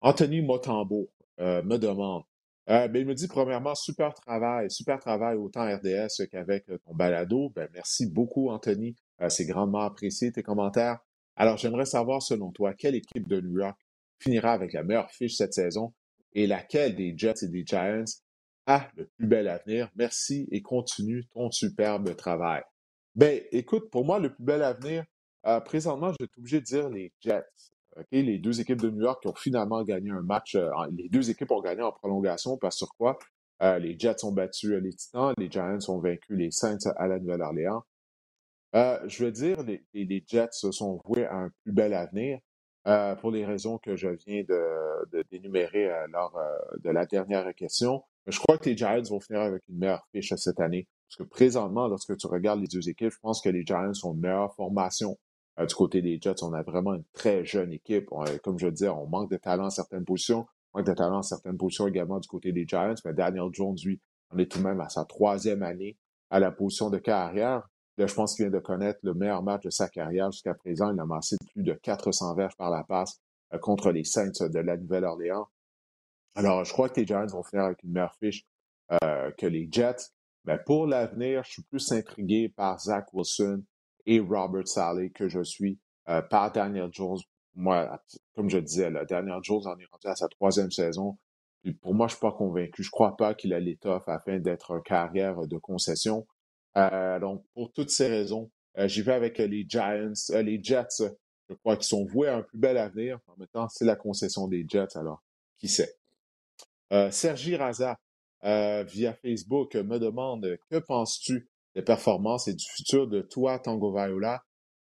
[0.00, 1.08] Anthony Motambo
[1.38, 2.24] me demande
[2.66, 7.50] ben, il me dit, premièrement, super travail, super travail autant RDS qu'avec ton balado.
[7.54, 8.96] Ben, merci beaucoup, Anthony.
[9.28, 10.98] C'est grandement apprécié tes commentaires.
[11.36, 13.78] Alors, j'aimerais savoir, selon toi, quelle équipe de New York
[14.18, 15.92] finira avec la meilleure fiche cette saison
[16.34, 18.04] et laquelle des Jets et des Giants
[18.66, 19.90] a le plus bel avenir?
[19.96, 22.62] Merci et continue ton superbe travail.
[23.14, 25.04] Ben, écoute, pour moi, le plus bel avenir,
[25.64, 27.42] présentement, je être obligé de dire les Jets
[28.10, 30.54] les deux équipes de New York qui ont finalement gagné un match.
[30.54, 33.18] Euh, les deux équipes ont gagné en prolongation parce sur quoi?
[33.62, 37.06] Euh, les Jets ont battu euh, les Titans, les Giants ont vaincu les Saints à
[37.06, 37.84] la Nouvelle-Orléans.
[38.74, 42.38] Je veux dire, les, les, Jets sont voués à un plus bel avenir
[43.20, 46.38] pour les raisons que je viens de, d'énumérer lors
[46.80, 48.02] de la dernière question.
[48.26, 50.86] Je crois que les Giants vont finir avec une meilleure fiche cette année.
[51.08, 54.14] Parce que présentement, lorsque tu regardes les deux équipes, je pense que les Giants ont
[54.14, 55.18] une meilleure formation
[55.58, 58.08] euh, du côté des Jets, on a vraiment une très jeune équipe.
[58.42, 61.22] comme je disais, on manque de talent à certaines positions, on manque de talent à
[61.22, 64.64] certaines positions également du côté des Giants, mais Daniel Jones, lui, on est tout de
[64.64, 65.98] même à sa troisième année
[66.30, 67.68] à la position de carrière.
[67.98, 70.92] Je pense qu'il vient de connaître le meilleur match de sa carrière jusqu'à présent.
[70.92, 73.20] Il a massé plus de 400 verges par la passe
[73.52, 75.48] euh, contre les Saints de la Nouvelle-Orléans.
[76.34, 78.44] Alors, je crois que les Giants vont finir avec une meilleure fiche
[79.04, 80.10] euh, que les Jets.
[80.44, 83.62] Mais pour l'avenir, je suis plus intrigué par Zach Wilson,
[84.06, 85.78] et Robert Sally que je suis
[86.08, 87.18] euh, par Daniel Jones.
[87.54, 88.00] Moi,
[88.34, 91.18] comme je disais, là, Daniel Jones en est rendu à sa troisième saison.
[91.80, 92.82] pour moi, je ne suis pas convaincu.
[92.82, 96.26] Je ne crois pas qu'il a l'étoffe afin d'être un carrière de concession.
[96.76, 101.04] Euh, donc, pour toutes ces raisons, euh, j'y vais avec les Giants, les Jets.
[101.48, 103.18] Je crois qu'ils sont voués à un plus bel avenir.
[103.26, 105.22] En même temps, c'est la concession des Jets, alors
[105.58, 105.96] qui sait?
[107.10, 107.98] Sergi Raza,
[108.42, 114.44] via Facebook, me demande Que penses-tu des performances et du futur de toi, Tango Viola,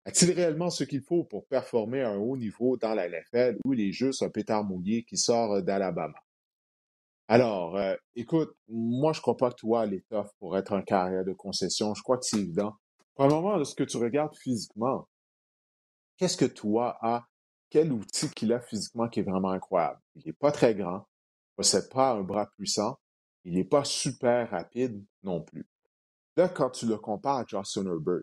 [0.04, 3.74] a-t-il réellement ce qu'il faut pour performer à un haut niveau dans la NFL où
[3.74, 6.18] il est juste un pétard mouillé qui sort d'Alabama?
[7.30, 11.34] Alors, euh, écoute, moi, je crois pas que toi, l'étoffe pour être un carrière de
[11.34, 11.94] concession.
[11.94, 12.74] Je crois que c'est évident.
[13.14, 15.06] Premièrement, lorsque tu regardes physiquement,
[16.16, 17.24] qu'est-ce que toi as?
[17.68, 20.00] Quel outil qu'il a physiquement qui est vraiment incroyable?
[20.14, 22.98] Il n'est pas très grand, il possède pas un bras puissant,
[23.44, 25.68] il n'est pas super rapide non plus.
[26.36, 28.22] Là, quand tu le compares à Justin Herbert,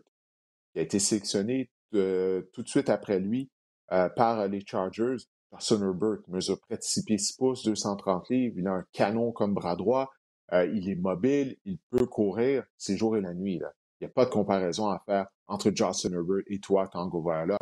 [0.72, 3.52] qui a été sélectionné euh, tout de suite après lui
[3.92, 5.18] euh, par les Chargers,
[5.52, 8.54] Justin Herbert mesure près de 6 pieds 6 pouces, 230 livres.
[8.58, 10.10] Il a un canon comme bras droit.
[10.52, 11.56] Euh, il est mobile.
[11.64, 12.64] Il peut courir.
[12.76, 13.58] C'est jour et la nuit.
[13.58, 13.72] Là.
[14.00, 17.58] Il n'y a pas de comparaison à faire entre Justin Herbert et toi, Tango là.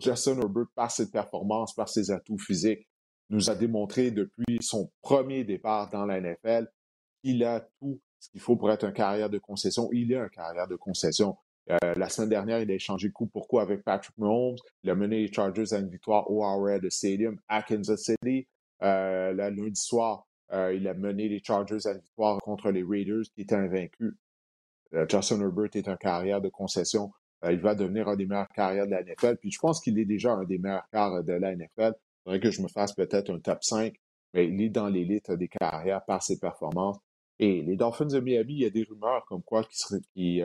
[0.00, 2.86] Justin Herbert, par ses performances, par ses atouts physiques,
[3.30, 6.70] nous a démontré depuis son premier départ dans la NFL
[7.22, 9.88] qu'il a tout ce qu'il faut pour être un carrière de concession.
[9.92, 11.36] Il est un carrière de concession.
[11.70, 14.56] Euh, la semaine dernière, il a échangé coup pour coup avec Patrick Mahomes.
[14.84, 18.46] Il a mené les Chargers à une victoire au Arrowhead Stadium à Kansas City.
[18.82, 23.24] Euh, lundi soir, euh, il a mené les Chargers à une victoire contre les Raiders
[23.34, 24.14] qui étaient invaincus.
[24.94, 27.10] Euh, Justin Herbert est un carrière de concession.
[27.48, 29.36] il va devenir un des meilleurs carrières de la NFL.
[29.38, 31.94] Puis je pense qu'il est déjà un des meilleurs carrières de la NFL.
[31.96, 33.94] Il faudrait que je me fasse peut-être un top 5,
[34.34, 36.98] mais il est dans l'élite des carrières par ses performances.
[37.38, 40.42] Et les Dolphins de Miami, il y a des rumeurs comme quoi qui, serait, qui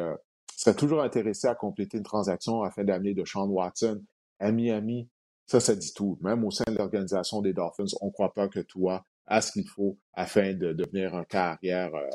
[0.61, 4.03] serait toujours intéressé à compléter une transaction afin d'amener de Sean Watson
[4.39, 5.09] à Miami,
[5.47, 6.17] ça, ça dit tout.
[6.21, 9.51] Même au sein de l'organisation des Dolphins, on ne croit pas que toi as ce
[9.53, 12.09] qu'il faut afin de devenir un carrière, euh,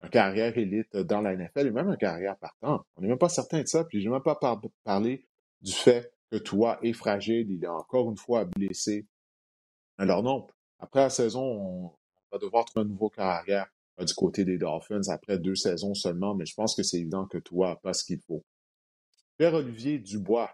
[0.00, 2.84] un carrière élite dans la NFL et même un carrière partant.
[2.96, 3.84] On n'est même pas certain de ça.
[3.84, 4.38] Puis je n'ai même pas
[4.84, 5.26] parlé
[5.60, 9.06] du fait que toi est fragile, il est encore une fois blessé.
[9.98, 10.46] Alors non,
[10.78, 11.92] après la saison, on
[12.32, 16.46] va devoir trouver un nouveau carrière du côté des Dolphins après deux saisons seulement, mais
[16.46, 18.44] je pense que c'est évident que toi pas ce qu'il faut.
[19.38, 20.50] Pierre-Olivier Dubois,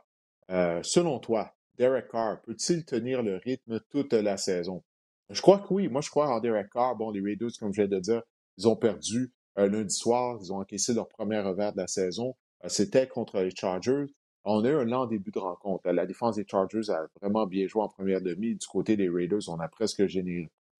[0.51, 4.83] euh, selon toi, Derek Carr peut-il tenir le rythme toute la saison?
[5.31, 5.89] Je crois que oui.
[5.89, 6.97] Moi, je crois en Derek Carr.
[6.97, 8.23] Bon, les Raiders, comme je viens de dire,
[8.57, 10.39] ils ont perdu un lundi soir.
[10.43, 12.35] Ils ont encaissé leur premier revers de la saison.
[12.65, 14.07] Euh, c'était contre les Chargers.
[14.45, 15.91] On a eu un lent début de rencontre.
[15.91, 18.55] La défense des Chargers a vraiment bien joué en première demi.
[18.55, 20.03] Du côté des Raiders, on a presque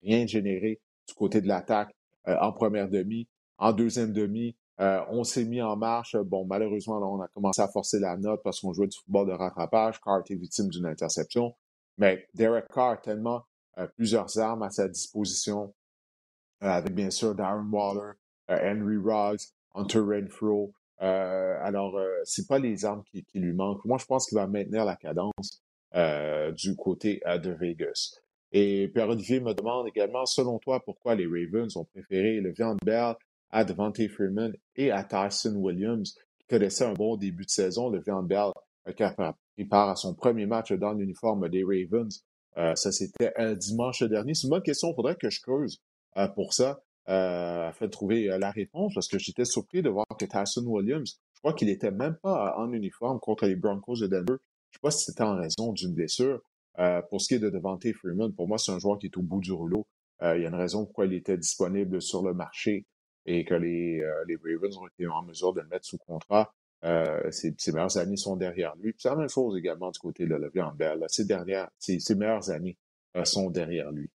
[0.03, 1.95] rien généré du côté de l'attaque.
[2.27, 3.29] Euh, en première demi.
[3.59, 6.17] En deuxième demi, euh, on s'est mis en marche.
[6.17, 9.33] Bon, malheureusement, on a commencé à forcer la note parce qu'on jouait du football de
[9.33, 10.01] rattrapage.
[10.01, 11.55] Carr était victime d'une interception.
[11.97, 13.43] Mais Derek Carr a tellement
[13.79, 15.75] euh, plusieurs armes à sa disposition,
[16.61, 18.13] avec bien sûr Darren Waller,
[18.49, 19.41] Henry Ruggs,
[19.75, 20.73] Hunter Renfro.
[20.99, 23.85] alors, c'est pas les armes qui, qui, lui manquent.
[23.85, 25.63] Moi, je pense qu'il va maintenir la cadence
[26.57, 28.21] du côté de Vegas.
[28.53, 33.15] Et Pierre-Olivier me demande également, selon toi, pourquoi les Ravens ont préféré le Vian Bell
[33.51, 37.91] à Devante Freeman et à Tyson Williams, qui connaissait un bon début de saison.
[37.91, 38.53] Le Vian Bell,
[38.89, 42.25] euh, qui part à son premier match dans l'uniforme des Ravens.
[42.57, 44.35] Euh, ça, c'était un dimanche dernier.
[44.35, 44.91] C'est une bonne question.
[44.91, 45.81] Il faudrait que je creuse
[46.17, 50.27] euh, pour ça, afin de trouver la réponse, parce que j'étais surpris de voir que
[50.27, 54.25] Tyson Williams, je crois qu'il était même pas en uniforme contre les Broncos de Denver.
[54.27, 56.43] Je ne sais pas si c'était en raison d'une blessure.
[56.79, 59.17] Euh, pour ce qui est de Devante Freeman, pour moi, c'est un joueur qui est
[59.17, 59.87] au bout du rouleau.
[60.23, 62.87] Euh, il y a une raison pourquoi il était disponible sur le marché
[63.27, 66.53] et que les, euh, les Ravens ont été en mesure de le mettre sous contrat.
[67.31, 68.95] ses, ses, meilleures années sont derrière lui.
[68.97, 71.05] C'est la même chose également du côté de Le'Veon Bell.
[71.09, 72.79] Ses, dernières, ses, ses meilleures années
[73.25, 74.11] sont derrière lui.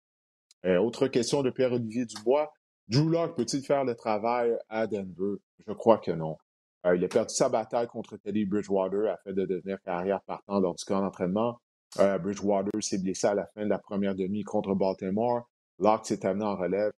[0.63, 2.53] autre question de Pierre-Olivier Dubois.
[2.87, 5.39] Drew Locke peut-il faire le travail à Denver?
[5.65, 6.37] Je crois que non.
[6.85, 10.85] il a perdu sa bataille contre Teddy Bridgewater afin de devenir carrière partant lors du
[10.85, 11.59] camp d'entraînement.
[11.99, 15.49] Euh, Bridgewater s'est blessé à la fin de la première demi contre Baltimore.
[15.79, 16.91] Locke s'est amené en relève.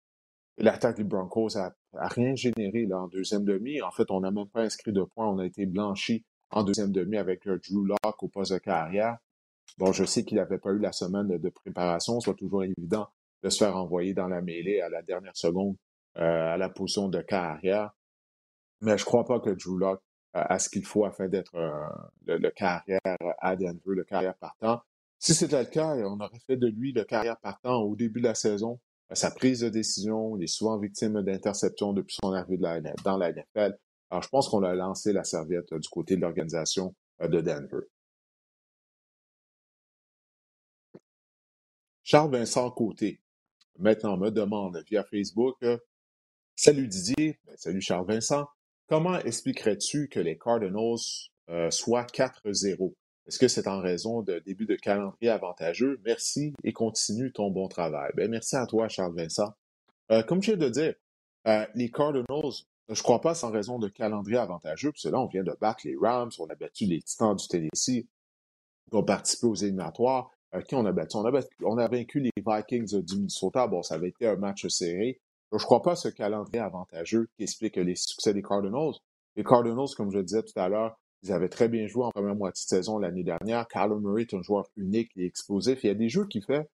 [0.58, 3.82] L'attaque des Broncos a, rien généré là, en deuxième demi.
[3.82, 5.28] En fait, on n'a même pas inscrit de points.
[5.28, 9.18] On a été blanchi en deuxième demi avec euh, Drew Locke au poste de carrière.
[9.80, 12.20] Bon, je sais qu'il n'avait pas eu la semaine de, préparation.
[12.20, 13.08] C'est toujours évident
[13.42, 15.76] de se faire envoyer dans la mêlée à la dernière seconde
[16.18, 17.92] euh, à la position de carrière.
[18.82, 20.04] Mais je ne crois pas que Drew Locke
[20.34, 23.00] à ce qu'il faut afin d'être euh, le, carrière
[23.40, 24.82] à Denver, le carrière partant.
[25.20, 28.28] Si c'était le cas, on aurait fait de lui le carrière partant au début de
[28.28, 28.80] la saison.
[29.12, 32.58] Sa prise de décision, il est souvent victime d'interceptions depuis son arrivée
[33.04, 33.78] dans la NFL.
[34.10, 37.88] Alors, je pense qu'on a lancé la serviette du côté de l'organisation euh, de Denver.
[42.04, 43.22] Charles Vincent Côté,
[43.80, 45.78] maintenant me demande via Facebook euh,
[46.56, 48.48] Salut Didier, ben, salut Charles Vincent.
[48.88, 51.00] Comment expliquerais-tu que les Cardinals
[51.50, 52.94] euh, soient 4-0?
[53.26, 56.02] Est-ce que c'est en raison de début de calendrier avantageux?
[56.04, 58.12] Merci et continue ton bon travail.
[58.16, 59.54] Ben, merci à toi, Charles Vincent.
[60.12, 60.94] Euh, comme je viens de dire,
[61.48, 62.52] euh, les Cardinals,
[62.90, 65.44] je ne crois pas c'est en raison de calendrier avantageux, parce que là, on vient
[65.44, 68.06] de battre les Rams, on a battu les Titans du Tennessee,
[68.92, 70.30] on a participé aux éliminatoires.
[70.68, 71.16] qui on a battu?
[71.16, 73.66] On a, battu, on a vaincu les Vikings du Minnesota.
[73.68, 75.22] Bon, ça avait été un match serré.
[75.54, 78.96] Je ne crois pas ce calendrier avantageux qui explique les succès des Cardinals.
[79.36, 82.36] Les Cardinals, comme je disais tout à l'heure, ils avaient très bien joué en première
[82.36, 83.68] moitié de saison l'année dernière.
[83.68, 85.84] Kyler Murray est un joueur unique et explosif.
[85.84, 86.68] Il y a des jeux qu'il fait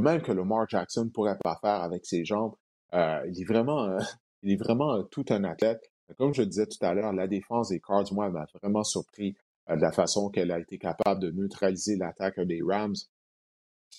[0.00, 2.54] même que Lamar Jackson ne pourrait pas faire avec ses jambes.
[2.94, 3.98] Euh, il est vraiment, euh,
[4.42, 5.80] il est vraiment euh, tout un athlète.
[6.18, 9.34] Comme je disais tout à l'heure, la défense des Cards, moi, m'a vraiment surpris
[9.68, 12.94] de la façon qu'elle a été capable de neutraliser l'attaque des Rams.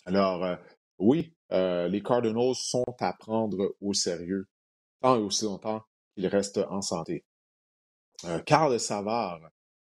[0.05, 0.57] Alors,
[0.99, 4.47] oui, euh, les Cardinals sont à prendre au sérieux,
[5.01, 5.83] tant et aussi longtemps
[6.13, 7.25] qu'ils restent en santé.
[8.25, 9.39] Euh, Carl Savard,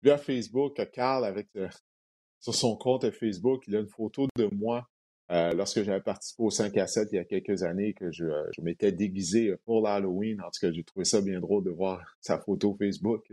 [0.02, 1.48] lui à Facebook, Carl, avec
[2.40, 4.88] sur son compte Facebook, il a une photo de moi
[5.30, 8.24] lorsque j'avais participé au 5 à 7 il y a quelques années, que je,
[8.56, 10.40] je m'étais déguisé pour l'Halloween.
[10.40, 13.26] En tout cas, j'ai trouvé ça bien drôle de voir sa photo Facebook.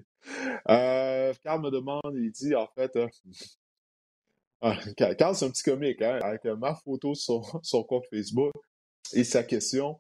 [0.66, 2.98] Carl me demande, il dit, en fait,
[5.18, 8.54] Carl, c'est un petit comique, hein, avec euh, ma photo sur son compte Facebook
[9.14, 10.00] et sa question.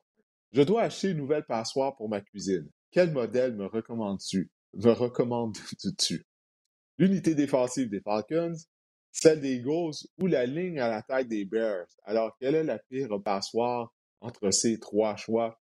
[0.53, 2.69] Je dois acheter une nouvelle passoire pour ma cuisine.
[2.91, 4.49] Quel modèle me recommandes-tu?
[4.73, 6.25] Me recommandes-tu?
[6.97, 8.55] L'unité défensive des Falcons,
[9.11, 11.87] celle des Eagles ou la ligne à la taille des Bears?
[12.03, 15.59] Alors, quelle est la pire passoire entre ces trois choix?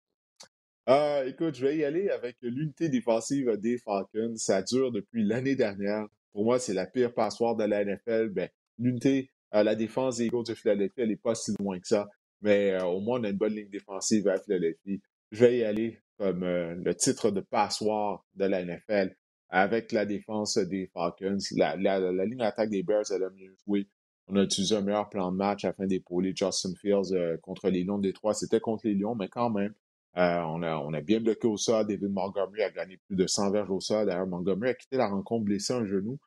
[0.88, 4.34] Euh, écoute, je vais y aller avec l'unité défensive des Falcons.
[4.36, 6.06] Ça dure depuis l'année dernière.
[6.32, 8.30] Pour moi, c'est la pire passoire de la NFL.
[8.30, 8.48] Ben,
[8.80, 12.08] l'unité, à la défense des Eagles de Philadelphie, elle n'est pas si loin que ça.
[12.42, 15.00] Mais euh, au moins, on a une bonne ligne défensive à Philadelphie.
[15.30, 19.14] Je vais y aller comme euh, le titre de passoire de la NFL
[19.48, 21.38] avec la défense des Falcons.
[21.56, 23.88] La, ligne d'attaque des Bears, elle a mieux joué.
[24.28, 27.82] On a utilisé un meilleur plan de match afin d'épauler Justin Fields euh, contre les
[27.82, 28.34] Lions de Détroit.
[28.34, 29.74] C'était contre les Lions, mais quand même,
[30.14, 31.86] on, a, on a bien bloqué au sol.
[31.86, 34.06] David Montgomery a gagné plus de 100 verges au sol.
[34.06, 36.18] D'ailleurs, Montgomery a quitté la rencontre blessé un genou.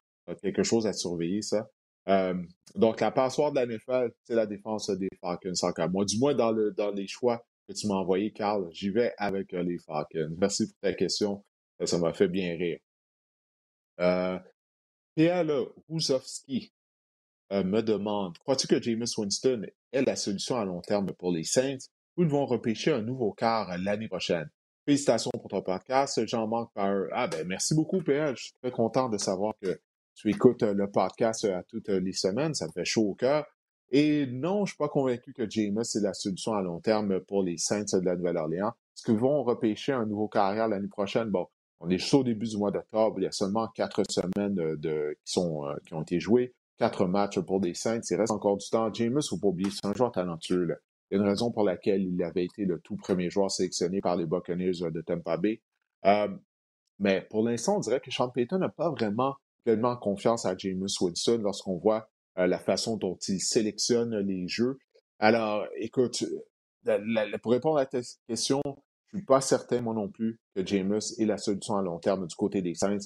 [0.41, 1.69] quelque chose à surveiller, ça.
[2.09, 2.35] Euh,
[2.75, 5.53] donc, la passoire de la NFL, c'est la défense des Falcons.
[5.91, 9.13] Moi, du moins, dans, le, dans les choix que tu m'as envoyés, Carl, j'y vais
[9.17, 10.35] avec euh, les Falcons.
[10.37, 11.43] Merci pour ta question.
[11.85, 12.79] Ça m'a fait bien rire.
[13.99, 14.39] Euh,
[15.15, 15.45] Pierre
[15.87, 16.71] Rousovski
[17.51, 21.43] euh, me demande Crois-tu que Jameis Winston est la solution à long terme pour les
[21.43, 21.77] Saints
[22.17, 24.49] ou ils vont repêcher un nouveau quart l'année prochaine?
[24.85, 26.25] Félicitations pour ton podcast.
[26.25, 26.91] J'en manque par.
[27.11, 28.35] Ah, ben, merci beaucoup, Pierre.
[28.35, 29.79] Je suis très content de savoir que
[30.15, 33.09] tu écoutes euh, le podcast euh, à toutes euh, les semaines, ça me fait chaud
[33.09, 33.45] au cœur.
[33.91, 37.19] Et non, je ne suis pas convaincu que Jameis est la solution à long terme
[37.21, 38.69] pour les Saints de la Nouvelle-Orléans.
[38.69, 41.29] Est-ce qu'ils vont repêcher un nouveau carrière l'année prochaine?
[41.29, 41.47] Bon,
[41.79, 43.19] on est juste au début du mois d'octobre.
[43.19, 47.39] Il y a seulement quatre semaines de, qui, sont, qui ont été jouées, quatre matchs
[47.41, 48.01] pour les Saints.
[48.09, 48.91] Il reste encore du temps.
[48.91, 50.67] Jameis, il faut pas oublier, c'est un joueur talentueux.
[51.11, 54.01] Il y a une raison pour laquelle il avait été le tout premier joueur sélectionné
[54.01, 55.61] par les Buccaneers de Tampa Bay.
[56.97, 60.87] mais pour l'instant, on dirait que Sean Payton n'a pas vraiment pleinement confiance à James
[61.01, 64.77] Winston lorsqu'on voit euh, la façon dont il sélectionne les jeux.
[65.19, 66.25] Alors, écoute,
[67.41, 68.61] pour répondre à ta question,
[69.11, 72.27] je suis pas certain, moi non plus, que James est la solution à long terme
[72.27, 72.97] du côté des Saints.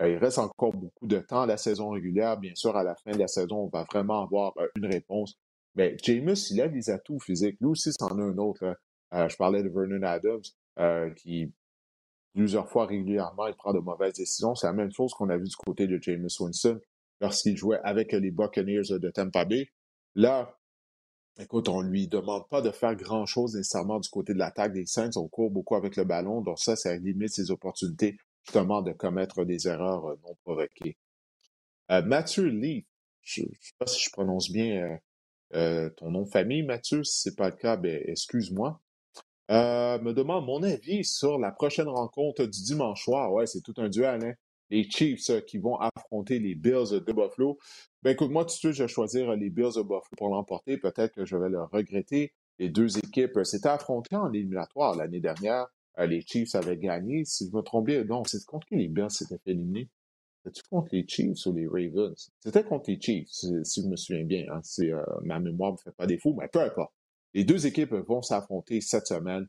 [0.00, 2.38] Euh, il reste encore beaucoup de temps à la saison régulière.
[2.38, 5.34] Bien sûr, à la fin de la saison, on va vraiment avoir euh, une réponse.
[5.74, 7.56] Mais James, il a des atouts physiques.
[7.60, 8.76] Lui aussi, c'en a un autre.
[9.12, 9.28] Hein.
[9.28, 11.52] je parlais de Vernon Adams, qui
[12.36, 14.54] plusieurs fois régulièrement, il prend de mauvaises décisions.
[14.54, 16.78] C'est la même chose qu'on a vu du côté de James Winston
[17.20, 19.70] lorsqu'il jouait avec les Buccaneers de Tampa Bay.
[20.14, 20.54] Là,
[21.38, 25.10] écoute, on lui demande pas de faire grand-chose nécessairement du côté de l'attaque des Saints.
[25.16, 29.44] On court beaucoup avec le ballon, donc ça, ça limite ses opportunités justement de commettre
[29.44, 30.96] des erreurs euh, non provoquées.
[31.90, 32.86] Euh, Mathieu Lee,
[33.22, 34.98] je ne sais pas si je prononce bien
[35.54, 37.02] euh, ton nom de famille, Mathieu.
[37.02, 38.80] Si ce n'est pas le cas, ben, excuse-moi.
[39.50, 43.32] Euh, me demande mon avis sur la prochaine rencontre du dimanche soir.
[43.32, 44.34] Ouais, c'est tout un duel, hein?
[44.70, 47.58] Les Chiefs euh, qui vont affronter les Bills de Buffalo.
[48.02, 50.78] Ben écoute, moi, tout de je vais choisir les Bills de Buffalo pour l'emporter.
[50.78, 52.32] Peut-être que je vais le regretter.
[52.58, 55.68] Les deux équipes s'étaient affrontées en éliminatoire l'année dernière.
[55.98, 57.24] Euh, les Chiefs avaient gagné.
[57.24, 59.88] Si je me trompe bien, non, c'est contre qui les Bills s'étaient fait éliminer?
[60.44, 62.30] C'était contre les Chiefs ou les Ravens?
[62.40, 64.46] C'était contre les Chiefs, si, je me souviens bien.
[64.50, 64.60] Hein.
[65.22, 66.92] ma mémoire ne me fait pas défaut, mais peu importe.
[67.36, 69.46] Les deux équipes vont s'affronter cette semaine.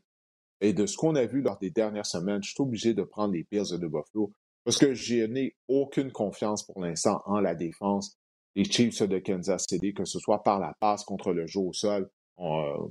[0.60, 3.32] Et de ce qu'on a vu lors des dernières semaines, je suis obligé de prendre
[3.32, 4.30] les Bills de Buffalo
[4.62, 8.18] parce que je n'ai aucune confiance pour l'instant en la défense
[8.54, 11.72] des Chiefs de Kansas City, que ce soit par la passe contre le jeu au
[11.72, 12.10] sol.
[12.36, 12.88] On euh,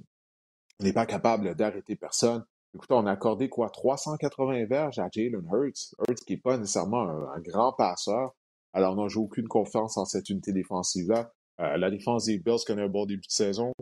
[0.80, 2.44] n'est pas capable d'arrêter personne.
[2.74, 3.70] Écoutez, on a accordé quoi?
[3.70, 5.94] 380 verges à Jalen Hurts.
[6.08, 8.34] Hurts qui n'est pas nécessairement un, grand passeur.
[8.74, 11.32] Alors, non, j'ai aucune confiance en cette unité défensive-là.
[11.60, 13.74] Euh, la défense des Bills connaît un bon début de saison.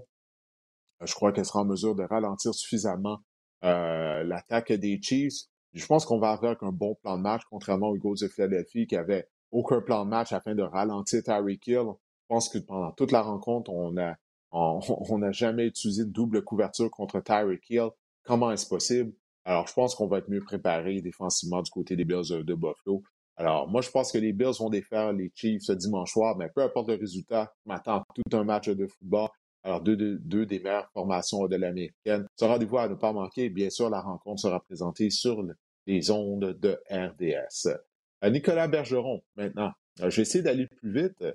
[1.02, 3.20] Je crois qu'elle sera en mesure de ralentir suffisamment
[3.64, 5.46] euh, l'attaque des Chiefs.
[5.74, 8.88] Je pense qu'on va avoir un bon plan de match, contrairement aux Eagles de Philadelphie
[8.88, 11.86] qui avait aucun plan de match afin de ralentir Tyreek Hill.
[12.22, 14.18] Je pense que pendant toute la rencontre, on n'a
[14.52, 14.80] on,
[15.18, 17.90] n'a jamais utilisé de double couverture contre Tyreek Hill.
[18.24, 19.14] Comment est-ce possible?
[19.44, 23.04] Alors, je pense qu'on va être mieux préparé défensivement du côté des Bills de, Buffalo.
[23.38, 26.50] Alors, moi, je pense que les Bills vont défaire les Chiefs ce dimanche soir, mais
[26.50, 29.30] peu importe le résultat, je m'attends tout un match de football
[29.66, 32.28] alors deux, des meilleures formations de l'américaine.
[32.36, 33.50] Ce rendez-vous à ne pas manquer.
[33.50, 35.44] Bien sûr, la rencontre sera présentée sur
[35.88, 37.76] les ondes de RDS.
[38.24, 39.72] Euh, Nicolas Bergeron, maintenant.
[40.02, 41.26] Euh, je vais essayer d'aller plus vite.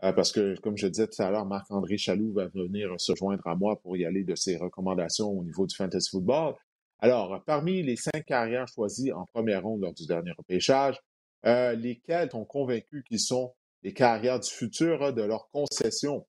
[0.00, 3.56] parce que, comme je disais tout à l'heure, Marc-André Chaloux va venir se joindre à
[3.56, 6.54] moi pour y aller de ses recommandations au niveau du fantasy football.
[7.00, 10.96] Alors, parmi les cinq carrières choisies en première ronde lors du dernier repêchage,
[11.44, 16.24] lesquelles t'ont convaincu qu'ils sont les carrières du futur de leur concession?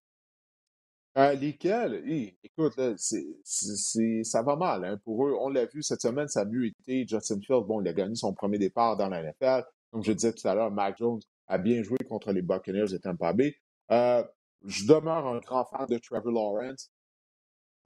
[1.17, 2.03] Euh, lesquels?
[2.41, 5.35] écoute, ça va mal hein, pour eux.
[5.39, 7.05] On l'a vu cette semaine, ça a mieux été.
[7.05, 9.65] Justin Field, bon, il a gagné son premier départ dans la NFL.
[9.91, 12.97] Comme je disais tout à l'heure, Mac Jones a bien joué contre les Buccaneers de
[12.97, 13.55] Tampa Bay.
[13.91, 14.23] Euh,
[14.63, 16.89] je demeure un grand fan de Trevor Lawrence.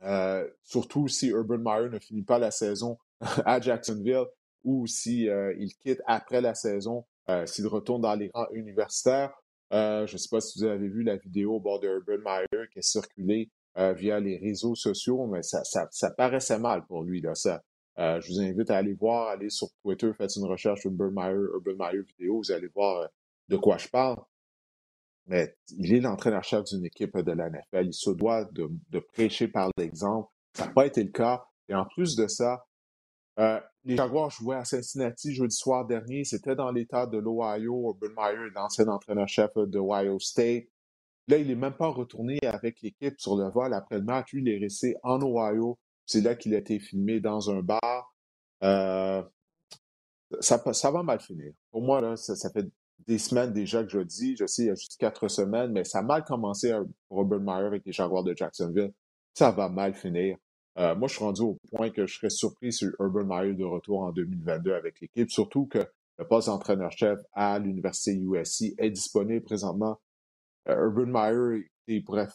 [0.03, 2.99] Euh, surtout si Urban Meyer ne finit pas la saison
[3.45, 4.25] à Jacksonville
[4.63, 7.05] ou s'il il quitte après la saison,
[7.45, 9.31] s'il retourne dans les rangs universitaires.
[9.73, 12.67] Euh, je ne sais pas si vous avez vu la vidéo bord de Urban Meyer
[12.71, 17.21] qui a circulé euh, via les réseaux sociaux, mais ça, paraissait mal pour lui.
[17.21, 17.61] Là, ça.
[17.97, 21.47] Euh, je vous invite à aller voir, aller sur Twitter, faites une recherche Urban Meyer,
[21.53, 23.07] Urban Meyer vidéo, vous allez voir
[23.47, 24.17] de quoi je parle.
[25.27, 27.87] Mais il est l'entraîneur-chef d'une équipe de la NFL.
[27.87, 30.29] Il se doit de prêcher par l'exemple.
[30.53, 31.45] Ça n'a pas été le cas.
[31.67, 32.65] Et en plus de ça,
[33.39, 36.23] euh, les Jaguars jouaient à Cincinnati jeudi soir dernier.
[36.23, 37.95] C'était dans l'État de l'Ohio.
[38.01, 40.65] Urban Meyer est l'ancien entraîneur-chef de Ohio State.
[41.27, 44.31] Là, il n'est même pas retourné avec l'équipe sur le vol après le match.
[44.33, 45.77] Lui, il est resté en Ohio.
[46.05, 48.15] C'est là qu'il a été filmé dans un bar.
[48.63, 49.23] Euh,
[50.39, 51.51] ça, ça, va mal finir.
[51.71, 52.67] Pour moi, là, ça, fait
[53.07, 54.35] des semaines déjà que je dis.
[54.37, 56.73] Je sais, il y a juste quatre semaines, mais ça a mal commencé
[57.07, 58.93] pour Urban Meyer avec les Jaguars de Jacksonville.
[59.33, 60.37] Ça va mal finir.
[60.77, 63.63] Euh, moi, je suis rendu au point que je serais surpris sur Urban Meyer de
[63.63, 65.79] retour en 2022 avec l'équipe, surtout que
[66.17, 69.99] le poste d'entraîneur-chef à l'Université USC est disponible présentement.
[70.67, 72.27] Euh, Urban Meyer, il pourrait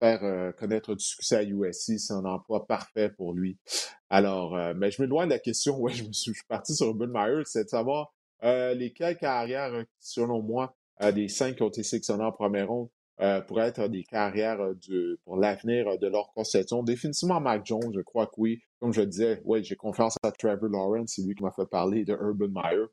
[0.00, 3.58] faire euh, connaître du succès à USC, c'est un emploi parfait pour lui.
[4.10, 7.42] Alors, mais je me demande la question, ouais, je, me suis, parti sur Urban Meyer,
[7.46, 8.12] c'est de savoir
[8.42, 10.76] lesquelles carrières, selon moi,
[11.14, 12.88] des cinq qui ont été sélectionnés en première ronde,
[13.20, 16.84] euh, pour être des carrières euh, pour l'avenir euh, de leur conception.
[16.84, 18.60] Définitivement, Mac Jones, je crois que oui.
[18.78, 22.04] Comme je disais, oui, j'ai confiance à Trevor Lawrence, c'est lui qui m'a fait parler
[22.04, 22.84] de Urban Meyer.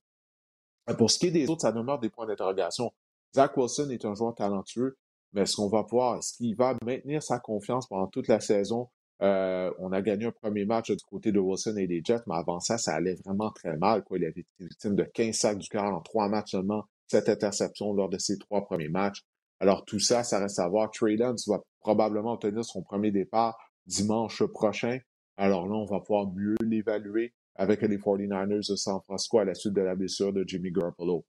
[0.98, 2.92] Pour ce qui est des autres, ça demeure des points d'interrogation.
[3.36, 4.98] Zach Wilson est un joueur talentueux,
[5.34, 8.90] mais est-ce qu'on va pouvoir, est-ce qu'il va maintenir sa confiance pendant toute la saison?
[9.20, 12.60] on a gagné un premier match du côté de Wilson et des Jets, mais avant
[12.60, 14.04] ça, ça allait vraiment très mal.
[14.04, 14.18] Quoi.
[14.18, 17.94] Il avait été victime de 15 sacs du cœur en trois matchs seulement, cette interception
[17.94, 19.24] lors de ses trois premiers matchs.
[19.60, 20.92] Alors tout ça, ça reste à voir.
[20.92, 25.00] Trey va probablement obtenir son premier départ dimanche prochain.
[25.38, 29.54] Alors là, on va pouvoir mieux l'évaluer avec les 49ers de San Francisco à la
[29.54, 31.26] suite de la blessure de Jimmy Garoppolo.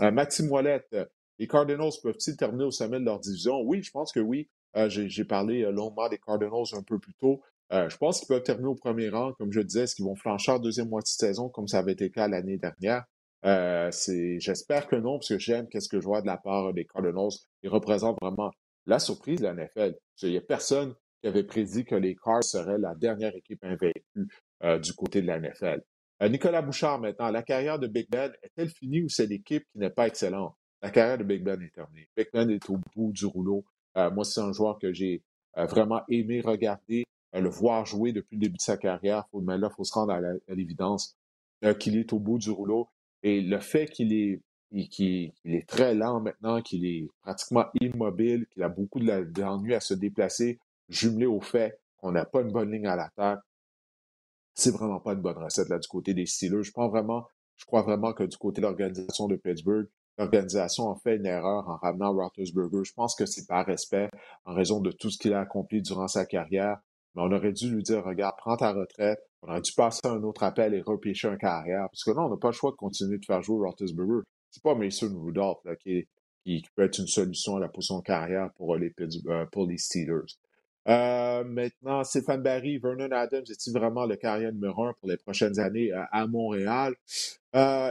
[0.00, 1.04] Euh, Maxime Wallet, euh,
[1.38, 3.60] les Cardinals peuvent-ils terminer au sommet de leur division?
[3.62, 4.48] Oui, je pense que oui.
[4.76, 7.40] Euh, j'ai parlé longuement des Cardinals un peu plus tôt.
[7.70, 9.32] je pense qu'ils peuvent terminer au premier rang.
[9.34, 11.92] Comme je disais, est-ce qu'ils vont flancher en deuxième moitié de saison comme ça avait
[11.92, 13.04] été le cas l'année dernière?
[13.44, 13.90] Euh,
[14.38, 17.32] j'espère que non, parce que j'aime qu'est-ce que je vois de la part des Cardinals.
[17.62, 18.50] Ils représentent vraiment
[18.86, 19.94] la surprise de la NFL.
[20.22, 24.28] Il n'y a personne qui avait prédit que les Cards seraient la dernière équipe invaincue
[24.62, 25.82] euh, du côté de la NFL.
[26.22, 29.78] Euh, Nicolas Bouchard, maintenant, la carrière de Big Ben est-elle finie ou c'est l'équipe qui
[29.78, 30.54] n'est pas excellente?
[30.80, 32.08] La carrière de Big Ben est terminée.
[32.16, 33.64] Big Ben est au bout du rouleau.
[33.94, 35.22] moi, c'est un joueur que j'ai
[35.56, 39.24] vraiment aimé regarder, le voir jouer depuis le début de sa carrière.
[39.34, 41.16] mais là, il faut se rendre à l'évidence
[41.78, 42.88] qu'il est au bout du rouleau.
[43.24, 44.40] Et le fait qu'il est,
[44.90, 49.94] qu'il est très lent maintenant, qu'il est pratiquement immobile, qu'il a beaucoup d'ennuis à se
[49.94, 50.60] déplacer,
[50.90, 53.40] jumelé au fait qu'on n'a pas une bonne ligne à l'attaque,
[54.52, 56.62] c'est vraiment pas une bonne recette là du côté des Steelers.
[56.62, 60.96] Je pense vraiment, je crois vraiment que du côté de l'organisation de Pittsburgh, l'organisation a
[60.96, 62.84] fait une erreur en ramenant Roethlisberger.
[62.84, 64.10] Je pense que c'est par respect,
[64.44, 66.78] en raison de tout ce qu'il a accompli durant sa carrière.
[67.14, 70.22] Mais on aurait dû lui dire, regarde, prends ta retraite, on a dû passer un
[70.22, 71.86] autre appel et repêcher un carrière.
[71.90, 74.22] Parce que là, on n'a pas le choix de continuer de faire jouer Roethlisberger.
[74.50, 76.06] C'est pas Mason Rudolph qui,
[76.44, 78.92] qui, peut être une solution à la position carrière pour les,
[79.28, 80.38] euh, pour les Steelers.
[80.86, 85.58] Euh, maintenant, Stéphane Barry, Vernon Adams, est-il vraiment le carrière numéro un pour les prochaines
[85.58, 86.94] années euh, à Montréal?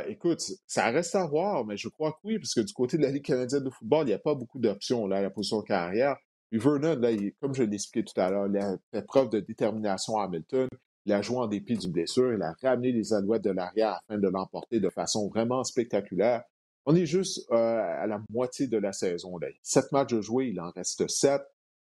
[0.07, 3.03] écoute, ça reste à voir, mais je crois que oui, parce que du côté de
[3.03, 5.61] la Ligue canadienne de football, il n'y a pas beaucoup d'options là, à la position
[5.61, 6.17] carrière.
[6.59, 7.09] Vernon, là,
[7.41, 10.67] comme je l'ai expliqué tout à l'heure, il a fait preuve de détermination à Hamilton.
[11.05, 12.33] Il a joué en dépit d'une blessure.
[12.33, 16.43] Il a ramené les alouettes de l'arrière afin de l'emporter de façon vraiment spectaculaire.
[16.85, 19.39] On est juste euh, à la moitié de la saison.
[19.61, 21.41] Sept matchs jouer, il en reste sept.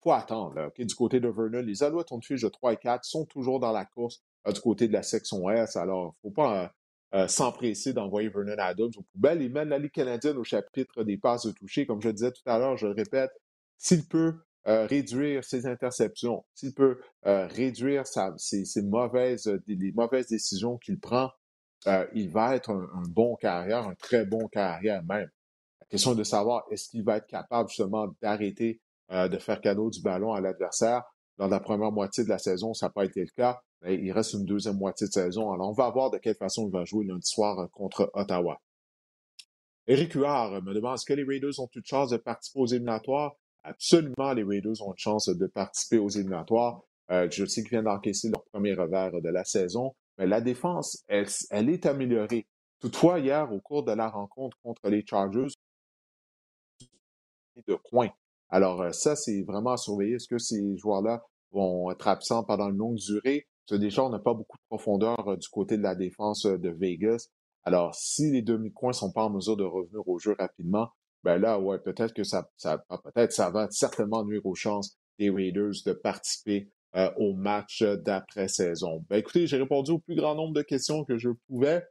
[0.04, 0.72] faut attendre.
[0.78, 3.60] Du côté de Vernon, les alouettes ont une fiche de 3 et 4, sont toujours
[3.60, 5.76] dans la course euh, du côté de la section S.
[5.76, 6.72] Alors, il faut pas
[7.16, 9.42] euh, s'empresser d'envoyer Vernon Adams aux poubelles.
[9.42, 11.86] Il mène la Ligue canadienne au chapitre des passes de toucher.
[11.86, 13.32] Comme je disais tout à l'heure, je le répète,
[13.78, 14.36] s'il peut
[14.66, 21.32] euh, réduire ses interceptions, s'il peut euh, réduire ses, mauvaises, euh, décisions qu'il prend,
[22.14, 25.30] il va être un, bon carrière, un très bon carrière même.
[25.82, 28.80] La question de savoir est-ce qu'il va être capable justement d'arrêter
[29.12, 31.04] de faire cadeau du ballon à l'adversaire.
[31.38, 33.62] Dans la première moitié de la saison, ça n'a pas été le cas.
[33.82, 35.52] Mais il reste une deuxième moitié de saison.
[35.52, 38.62] Alors, on va voir de quelle façon il va jouer lundi soir contre Ottawa.
[39.88, 43.36] Éric Huard me demande est-ce que les Raiders ont toute chance de participer aux éliminatoires?
[43.64, 46.82] Absolument, les Raiders ont une chance de participer aux éliminatoires.
[47.12, 51.04] Euh, je sais qu'ils viennent d'encaisser leur premier revers de la saison, mais la défense,
[51.08, 52.46] elle, est améliorée.
[52.80, 55.48] Toutefois, hier, au cours de la rencontre contre les Chargers,
[57.68, 58.10] de coin.
[58.50, 60.16] Alors, euh, ça, c'est vraiment à surveiller.
[60.16, 63.48] Est-ce que ces joueurs-là vont être absents pendant une longue durée?
[63.66, 66.46] Parce que déjà, on n'a pas beaucoup de profondeur euh, du côté de la défense
[66.46, 67.30] de Vegas.
[67.64, 70.90] Alors, si les demi-coins ne sont pas en mesure de revenir au jeu rapidement,
[71.24, 75.30] ben là, ouais, peut-être que ça, ça peut-être ça va certainement nuire aux chances des
[75.30, 79.06] Raiders de participer euh, au match d'après-saison.
[79.10, 81.84] Ben écoutez, j'ai répondu au plus grand nombre de questions que je pouvais.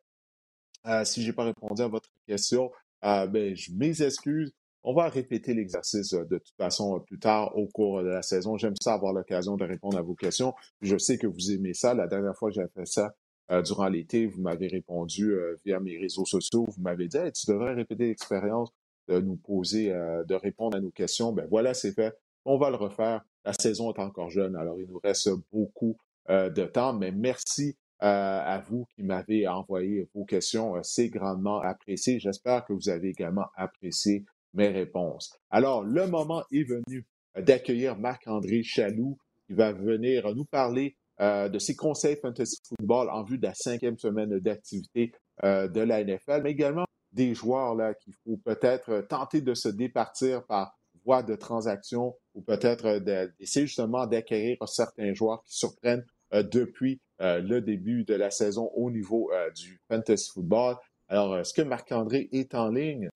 [0.86, 2.70] Euh, si j'ai pas répondu à votre question,
[3.04, 4.52] euh, ben, je mes excuses.
[4.84, 8.56] On va répéter l'exercice de toute façon plus tard au cours de la saison.
[8.56, 10.54] J'aime ça avoir l'occasion de répondre à vos questions.
[10.80, 11.94] Je sais que vous aimez ça.
[11.94, 13.14] La dernière fois que j'ai fait ça,
[13.52, 16.66] euh, durant l'été, vous m'avez répondu euh, via mes réseaux sociaux.
[16.68, 18.70] Vous m'avez dit tu devrais répéter l'expérience
[19.08, 21.32] de nous poser, euh, de répondre à nos questions.
[21.32, 22.14] Ben voilà, c'est fait.
[22.44, 23.24] On va le refaire.
[23.44, 25.96] La saison est encore jeune, alors il nous reste beaucoup
[26.28, 26.92] de temps.
[26.92, 30.74] Mais merci à vous qui m'avez envoyé vos questions.
[30.84, 32.20] C'est grandement apprécié.
[32.20, 34.24] J'espère que vous avez également apprécié
[34.54, 35.36] mes réponses.
[35.50, 41.58] Alors, le moment est venu d'accueillir Marc-André Chaloux qui va venir nous parler euh, de
[41.58, 45.12] ses conseils fantasy football en vue de la cinquième semaine d'activité
[45.44, 49.68] euh, de la NFL, mais également des joueurs là qu'il faut peut-être tenter de se
[49.68, 56.42] départir par voie de transaction ou peut-être d'essayer justement d'acquérir certains joueurs qui surprennent euh,
[56.42, 60.74] depuis le début de la saison au niveau du fantasy football.
[61.08, 63.10] Alors, est-ce que Marc-André est en ligne?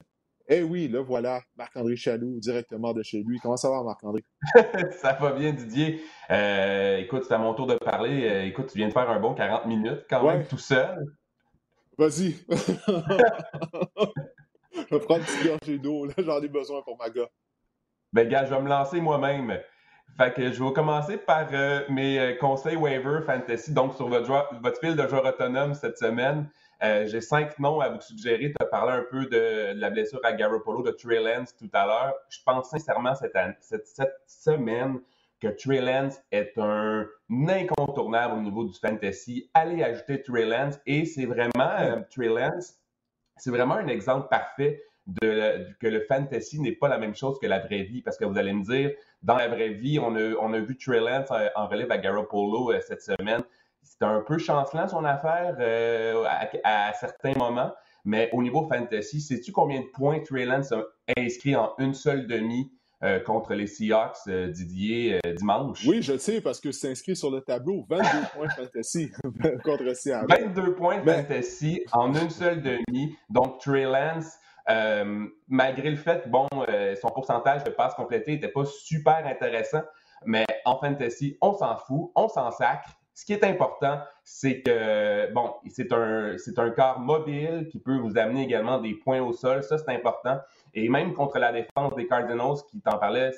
[0.49, 3.41] Eh oui, là voilà, Marc-André Chaloux, directement de chez lui.
[3.41, 4.23] Comment ça va, Marc-André?
[4.93, 6.01] ça va bien, Didier.
[6.31, 8.29] Euh, écoute, c'est à mon tour de parler.
[8.29, 11.05] Euh, écoute, tu viens de faire un bon 40 minutes quand même tout seul.
[11.99, 12.37] Vas-y.
[14.73, 16.05] je vais prendre une petite gorgée d'eau.
[16.07, 17.29] Là, j'en ai besoin pour ma gars.
[18.13, 19.59] Ben, gars, je vais me lancer moi-même.
[20.17, 24.31] Fait que je vais commencer par euh, mes conseils waiver fantasy, donc sur votre,
[24.63, 26.49] votre fil de joueur autonome cette semaine.
[26.83, 28.53] Euh, j'ai cinq noms à vous suggérer.
[28.53, 31.87] Tu as parlé un peu de, la blessure à Garoppolo, de Trey Lance tout à
[31.87, 32.15] l'heure.
[32.29, 35.01] Je pense sincèrement cette, cette, semaine
[35.41, 39.51] que Trey Lance est un incontournable au niveau du fantasy.
[39.55, 42.75] Allez ajouter Trey Lance et c'est vraiment euh, Trey Lance,
[43.37, 47.47] c'est vraiment un exemple parfait de, que le fantasy n'est pas la même chose que
[47.47, 48.03] la vraie vie.
[48.03, 50.77] Parce que vous allez me dire, dans la vraie vie, on a, on a vu
[50.77, 53.43] Trey Lance en relève à Garoppolo euh, cette semaine
[53.87, 56.25] c'était un peu chancelant son affaire euh,
[56.65, 57.73] à, certains moments.
[58.05, 60.83] Mais au niveau fantasy, sais-tu combien de points Trey Lance a
[61.17, 62.71] inscrit en une seule demi?
[63.03, 65.85] Euh, contre les Seahawks, euh, Didier, dimanche?
[65.87, 67.85] Oui, je sais, parce que c'est inscrit sur le tableau.
[67.89, 69.11] 22 points fantasy
[69.65, 70.27] contre Seattle.
[70.29, 73.17] 22 points fantasy en une seule demi.
[73.29, 74.39] Donc, Trey Lance,
[75.49, 76.49] malgré le fait, bon,
[77.01, 79.83] son pourcentage de passes complétées n'était pas super intéressant,
[80.25, 82.99] mais en fantasy, on s'en fout, on s'en sacre.
[83.17, 87.97] Ce qui est important, c'est que, bon, c'est un, c'est un corps mobile qui peut
[87.97, 89.63] vous amener également des points au sol.
[89.63, 90.39] Ça, c'est important.
[90.75, 93.31] Et même contre la défense des Cardinals, qui t'en parlait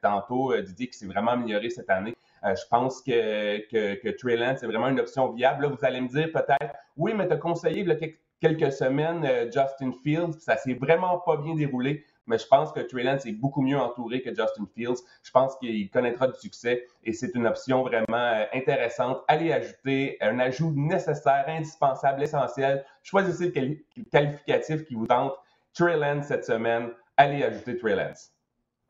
[0.00, 4.08] tantôt, euh, Didier, qui s'est vraiment amélioré cette année, euh, je pense que, que, que
[4.16, 5.64] Trey Lance vraiment une option viable.
[5.64, 7.96] Là, vous allez me dire peut-être, oui, mais tu as conseillé il y a
[8.40, 12.80] quelques semaines euh, Justin Fields, ça s'est vraiment pas bien déroulé mais je pense que
[12.80, 15.02] Trey Lance est beaucoup mieux entouré que Justin Fields.
[15.22, 19.22] Je pense qu'il connaîtra du succès et c'est une option vraiment euh, intéressante.
[19.28, 22.84] Allez ajouter un ajout nécessaire, indispensable, essentiel.
[23.02, 25.34] Choisissez le qualificatif qui vous tente.
[25.72, 26.90] Trey Lance cette semaine.
[27.16, 27.96] Allez ajouter Trey.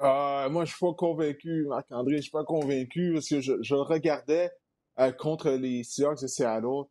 [0.01, 2.17] Euh, moi, je suis pas convaincu, Marc-André.
[2.17, 4.51] Je suis pas convaincu parce que je, regardais
[4.99, 6.85] euh, contre les Seahawks de Seattle.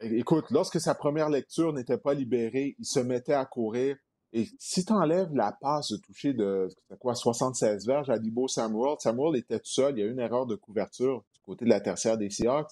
[0.00, 3.96] écoute, lorsque sa première lecture n'était pas libérée, il se mettait à courir.
[4.32, 6.68] Et si tu enlèves la passe de toucher de
[6.98, 10.20] quoi, 76 verges à Debo Samuel, Samuel était tout seul, il y a eu une
[10.20, 12.70] erreur de couverture du côté de la tertiaire des Seahawks.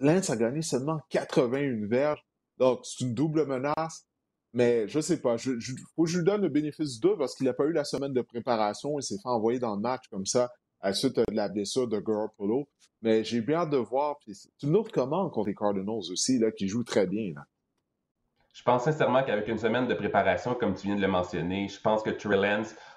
[0.00, 2.24] Lance a gagné seulement 81 verges.
[2.58, 4.06] Donc, c'est une double menace.
[4.54, 5.52] Mais je sais pas, je,
[5.94, 8.12] faut que je lui donne le bénéfice du parce qu'il n'a pas eu la semaine
[8.12, 8.98] de préparation.
[8.98, 11.86] Il s'est fait envoyer dans le match comme ça à la suite de la blessure
[11.86, 12.68] de Garoppolo.
[13.02, 14.16] Mais j'ai bien hâte de voir.
[14.26, 17.34] C'est une autre commande contre les Cardinals aussi, là, qui joue très bien.
[17.34, 17.44] Là.
[18.58, 21.80] Je pense sincèrement qu'avec une semaine de préparation, comme tu viens de le mentionner, je
[21.80, 22.36] pense que Trey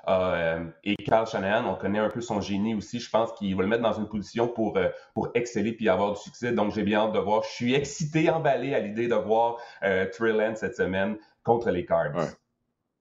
[0.08, 3.00] euh, et Carl Shanahan, on connaît un peu son génie aussi.
[3.00, 6.14] Je pense qu'il va le mettre dans une position pour, euh, pour exceller puis avoir
[6.14, 6.52] du succès.
[6.52, 7.44] Donc, j'ai bien hâte de voir.
[7.44, 12.16] Je suis excité, emballé à l'idée de voir euh, Lance cette semaine contre les Cards.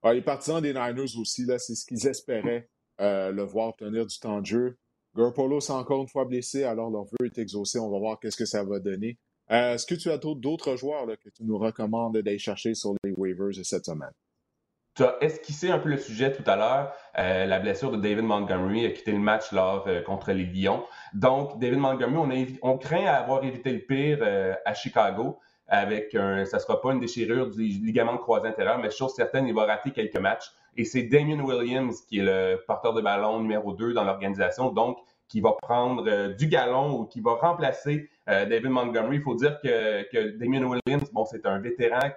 [0.04, 2.68] les partisans des Niners aussi, là, c'est ce qu'ils espéraient
[3.00, 4.76] euh, le voir obtenir du temps de jeu.
[5.16, 7.78] Garoppolo s'est encore une fois blessé, alors leur vœu est exaucé.
[7.78, 9.18] On va voir qu'est-ce que ça va donner.
[9.50, 13.12] Euh, est-ce que tu as d'autres joueurs que tu nous recommandes d'aller chercher sur les
[13.12, 14.12] waivers cette semaine?
[14.94, 16.92] Tu as esquissé un peu le sujet tout à l'heure.
[17.18, 20.84] Euh, la blessure de David Montgomery a quitté le match lors contre les Lions.
[21.14, 24.18] Donc, David Montgomery, on, craint avoir évité le pire
[24.64, 25.38] à Chicago
[25.70, 29.54] avec un, ça sera pas une déchirure du ligament croisé intérieur, mais chose certaine, il
[29.54, 30.50] va rater quelques matchs.
[30.76, 34.98] Et c'est Damien Williams qui est le porteur de ballon numéro 2 dans l'organisation, donc
[35.28, 39.16] qui va prendre euh, du galon ou qui va remplacer euh, David Montgomery.
[39.16, 42.10] Il faut dire que, Damien Williams, bon, c'est un vétéran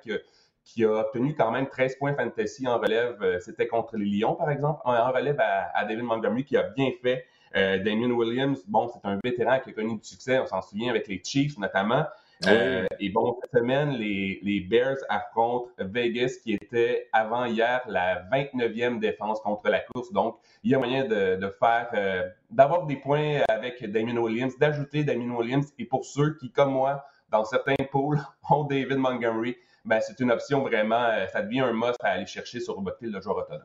[0.63, 3.17] qui, a obtenu quand même 13 points fantasy en relève.
[3.21, 6.89] Euh, c'était contre les Lions, par exemple, en relève à, David Montgomery, qui a bien
[7.01, 7.25] fait.
[7.55, 11.07] Damien Williams, bon, c'est un vétéran qui a connu du succès, on s'en souvient avec
[11.07, 12.03] les Chiefs notamment.
[12.47, 18.23] Euh, et bon, cette semaine, les, les, Bears affrontent Vegas, qui était avant hier la
[18.29, 20.11] 29e défense contre la course.
[20.11, 24.57] Donc, il y a moyen de, de faire, euh, d'avoir des points avec Damien Williams,
[24.57, 25.71] d'ajouter Damien Williams.
[25.79, 28.19] Et pour ceux qui, comme moi, dans certains pools,
[28.49, 32.25] ont David Montgomery, ben, c'est une option vraiment, euh, ça devient un must à aller
[32.25, 33.63] chercher sur votre fil de joueur autonome.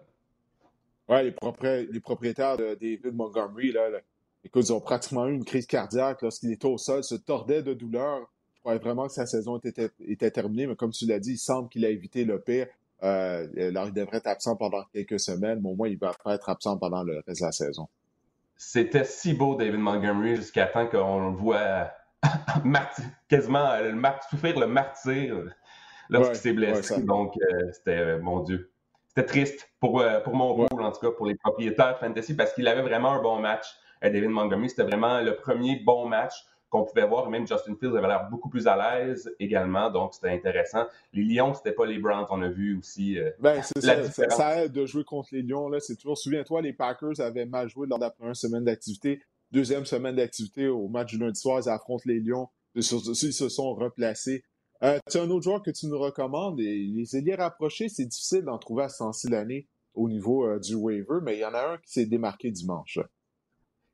[1.09, 3.89] Oui, les, les, propriétaires de David Montgomery, là,
[4.45, 7.73] écoute, ils ont pratiquement eu une crise cardiaque lorsqu'il était au sol, se tordait de
[7.73, 8.29] douleur
[8.69, 11.71] croyais vraiment que sa saison était, était terminée, mais comme tu l'as dit, il semble
[11.71, 12.67] qu'il a évité le pire.
[13.03, 16.35] Euh, alors, il devrait être absent pendant quelques semaines, mais au moins, il va pas
[16.35, 17.89] être absent pendant le reste de la saison.
[18.57, 21.93] C'était si beau, David Montgomery, jusqu'à temps qu'on le voit
[23.29, 25.45] quasiment le souffrir le martyr
[26.11, 27.03] lorsqu'il s'est blessé.
[27.03, 28.71] Donc, euh, c'était, euh, mon Dieu,
[29.07, 32.69] c'était triste pour, pour mon pool, en tout cas, pour les propriétaires fantasy, parce qu'il
[32.69, 33.67] avait vraiment un bon match.
[34.03, 36.35] David Montgomery, c'était vraiment le premier bon match
[36.71, 37.29] qu'on pouvait voir.
[37.31, 40.87] Même Justin Fields avait l'air beaucoup plus à l'aise également, donc c'était intéressant.
[41.13, 43.19] Les Lions, c'était pas les Browns, on a vu aussi.
[43.19, 45.69] Euh, ben, c'est ça, ça, aide de jouer contre les Lions.
[45.69, 49.23] Là, c'est toujours, souviens-toi, les Packers avaient mal joué lors de la première semaine d'activité.
[49.51, 52.49] Deuxième semaine d'activité, au match du lundi soir, ils affrontent les Lions.
[52.75, 54.45] Ils se sont replacés.
[54.83, 56.61] Euh, tu as un autre joueur que tu nous recommandes.
[56.61, 60.75] Et les ailiers rapprochés, c'est difficile d'en trouver à 106 l'année au niveau euh, du
[60.75, 63.01] waiver, mais il y en a un qui s'est démarqué dimanche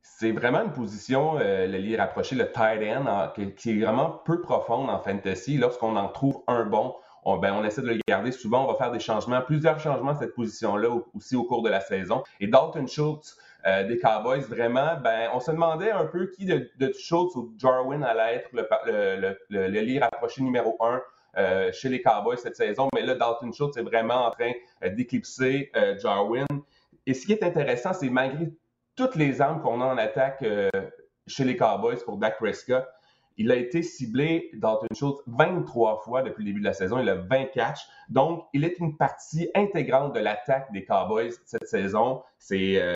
[0.05, 4.41] c'est vraiment une position, euh, le lit rapproché, le tight end, qui, est vraiment peu
[4.43, 5.57] profonde en fantasy.
[5.57, 6.95] Lorsqu'on en trouve un bon,
[7.25, 8.31] on, ben, on essaie de le garder.
[8.31, 11.71] Souvent, on va faire des changements, plusieurs changements à cette position-là aussi au cours de
[11.71, 12.23] la saison.
[12.39, 16.71] Et Dalton Schultz euh, des Cowboys, vraiment, ben, on se demandait un peu qui de,
[16.93, 21.01] Schultz ou Jarwin allait être le, le, le, le lit rapproché numéro un
[21.39, 22.89] euh, chez les Cowboys cette saison.
[22.95, 24.53] Mais là, Dalton Schultz est vraiment en train
[24.87, 26.45] d'éclipser Jarwin.
[27.07, 28.51] Et ce qui est intéressant, c'est malgré
[28.97, 30.71] toutes les armes qu'on a en attaque euh,
[31.27, 32.87] chez les Cowboys pour Dak Prescott,
[33.37, 37.01] il a été ciblé dans une chose 23 fois depuis le début de la saison.
[37.01, 37.87] Il a 20 catchs.
[38.09, 42.23] Donc, il est une partie intégrante de l'attaque des Cowboys cette saison.
[42.39, 42.93] C'est, euh,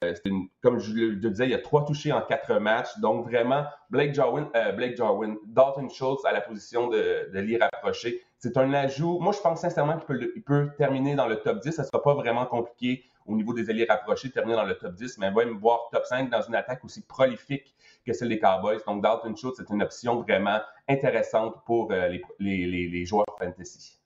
[0.63, 2.97] comme je le disais, il y a trois touchés en quatre matchs.
[3.01, 7.57] Donc, vraiment, Blake Jarwin, euh, Blake Jarwin Dalton Schultz à la position de, de l'y
[7.57, 8.23] rapprocher.
[8.39, 9.19] C'est un ajout.
[9.19, 11.73] Moi, je pense sincèrement qu'il peut, peut terminer dans le top 10.
[11.73, 14.95] Ça ne sera pas vraiment compliqué au niveau des alliés rapprochés, terminer dans le top
[14.95, 17.75] 10, mais même voir top 5 dans une attaque aussi prolifique
[18.05, 18.79] que celle des Cowboys.
[18.87, 22.09] Donc, Dalton Schultz, c'est une option vraiment intéressante pour euh,
[22.39, 24.01] les, les, joueurs fantasy.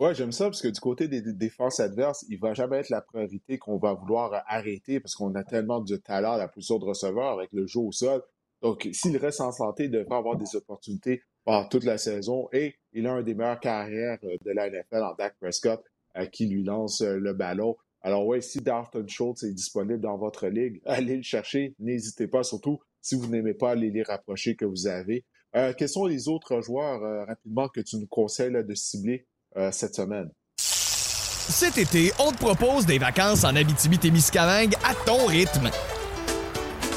[0.00, 2.88] Oui, j'aime ça parce que du côté des, défenses adverses, il ne va jamais être
[2.88, 6.78] la priorité qu'on va vouloir arrêter parce qu'on a tellement de talent à la position
[6.78, 8.22] de receveur avec le jeu au sol.
[8.62, 12.76] Donc, s'il reste en santé, il devrait avoir des opportunités pendant toute la saison et
[12.92, 15.82] il a un des meilleures carrières euh, de la NFL en Dak Prescott
[16.14, 17.76] à qui lui lance euh, le ballon.
[18.02, 21.74] Alors ouais, si Dalton Schultz est disponible dans votre ligue, allez le chercher.
[21.78, 25.24] N'hésitez pas, surtout si vous n'aimez pas les les rapprochés que vous avez.
[25.56, 29.26] Euh, quels sont les autres joueurs euh, rapidement que tu nous conseilles de cibler
[29.56, 30.30] euh, cette semaine?
[30.56, 35.70] Cet été, on te propose des vacances en Abitibi-Témiscamingue à ton rythme.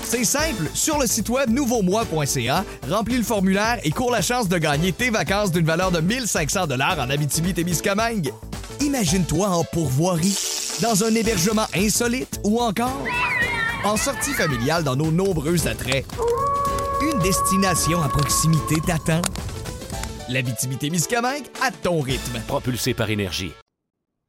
[0.03, 4.59] C'est simple, sur le site web nouveaumois.ca, remplis le formulaire et cours la chance de
[4.59, 8.31] gagner tes vacances d'une valeur de 1500 dollars en Abitibi-Témiscamingue.
[8.81, 10.37] Imagine-toi en pourvoirie,
[10.81, 13.05] dans un hébergement insolite ou encore
[13.85, 16.05] en sortie familiale dans nos nombreux attraits.
[17.01, 19.21] Une destination à proximité t'attend.
[20.29, 22.39] L'Abitibi-Témiscamingue à ton rythme.
[22.47, 23.53] Propulsé par énergie.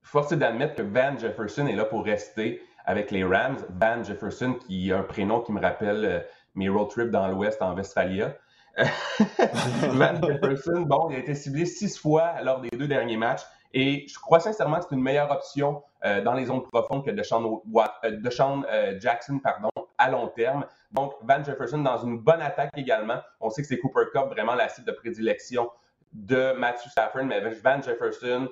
[0.02, 3.58] Force est d'admettre que Van Jefferson est là pour rester avec les Rams.
[3.80, 6.20] Van Jefferson, qui a un prénom qui me rappelle euh,
[6.54, 8.36] mes road trips dans l'Ouest en Westphalia.
[8.76, 13.42] Van Jefferson, bon, il a été ciblé six fois lors des deux derniers matchs.
[13.72, 17.10] Et je crois sincèrement que c'est une meilleure option euh, dans les zones profondes que
[17.10, 17.62] DeShaun,
[18.04, 20.66] euh, euh, Jackson pardon, à long terme.
[20.92, 23.20] Donc, Van Jefferson dans une bonne attaque également.
[23.40, 25.70] On sait que c'est Cooper Cup, vraiment la cible de prédilection
[26.12, 28.48] de Matthew Stafford, mais Van Jefferson,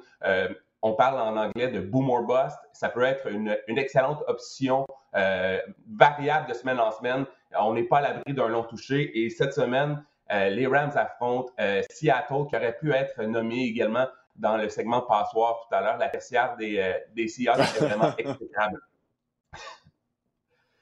[0.81, 2.59] on parle en anglais de boom or bust.
[2.73, 4.85] Ça peut être une, excellente option
[5.15, 7.25] variable de semaine en semaine.
[7.57, 9.23] On n'est pas à l'abri d'un long toucher.
[9.23, 11.53] Et cette semaine, les Rams affrontent
[11.91, 14.07] Seattle, qui aurait pu être nommé également
[14.43, 15.97] dans le segment passoire tout à l'heure.
[15.97, 18.81] La tertiaire des, des Seahawks est vraiment exécrable.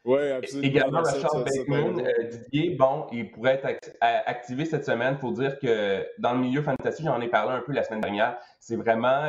[0.05, 0.67] Oui, absolument.
[0.67, 5.15] Également, Rashad Bateman, Didier, bon, il pourrait être activé cette semaine.
[5.19, 8.01] Il faut dire que dans le milieu fantasy, j'en ai parlé un peu la semaine
[8.01, 9.23] dernière, c'est vraiment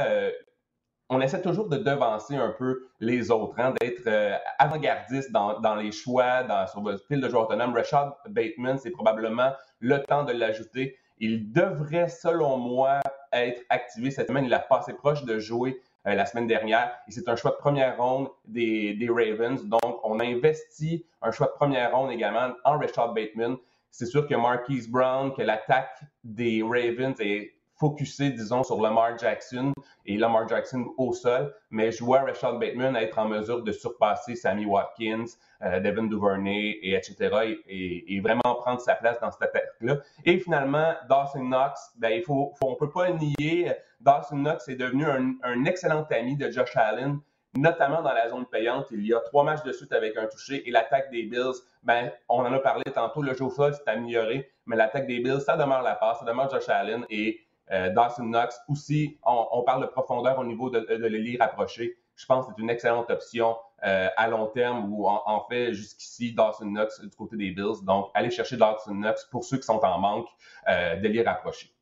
[1.12, 5.92] on essaie toujours de devancer un peu les autres, hein, d'être euh, avant-gardiste dans, les
[5.92, 7.74] choix, dans, sur votre fil de joueurs autonomes.
[7.74, 10.98] Rashad Bateman, c'est probablement le temps de l'ajouter.
[11.18, 13.02] Il devrait, selon moi,
[13.34, 14.46] être activé cette semaine.
[14.46, 16.92] Il a passé proche de jouer euh, la semaine dernière.
[17.08, 19.64] Et c'est un choix de première ronde des, des, Ravens.
[19.66, 23.58] Donc, on a investi un choix de première ronde également en Rashad Bateman.
[23.92, 29.74] C'est sûr que Marquise Brown, que l'attaque des Ravens est focusé, disons, sur Lamar Jackson
[30.06, 34.36] et Lamar Jackson au sol, mais je vois Rashad Bateman être en mesure de surpasser
[34.36, 35.26] Sammy Watkins,
[35.64, 39.98] euh, Devin Duvernay, et etc., et, vraiment prendre sa place dans cette attaque-là.
[40.26, 45.06] Et finalement, Dawson Knox, ben, il faut, on peut pas nier, Dawson Knox est devenu
[45.06, 47.20] un, excellent ami de Josh Allen,
[47.56, 48.88] notamment dans la zone payante.
[48.92, 52.12] Il y a trois matchs de suite avec un touché et l'attaque des Bills, ben,
[52.30, 55.42] on en a parlé tantôt, le jeu au sol s'est amélioré, mais l'attaque des Bills,
[55.42, 57.42] ça demeure la passe, ça demeure Josh Allen et
[57.72, 61.98] Dawson Knox aussi, on, parle de profondeur au niveau de, de l'élite rapproché.
[62.16, 66.34] Je pense que c'est une excellente option euh, à long terme ou en, fait jusqu'ici
[66.34, 67.84] Dawson Knox du côté des Bills.
[67.84, 70.28] Donc, allez chercher Dawson Knox pour ceux qui sont en manque
[70.68, 71.74] euh, d'élite rapproché.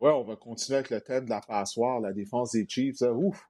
[0.00, 3.00] Oui, on va continuer avec le thème de la passoire, la défense des Chiefs.
[3.02, 3.48] Ouf!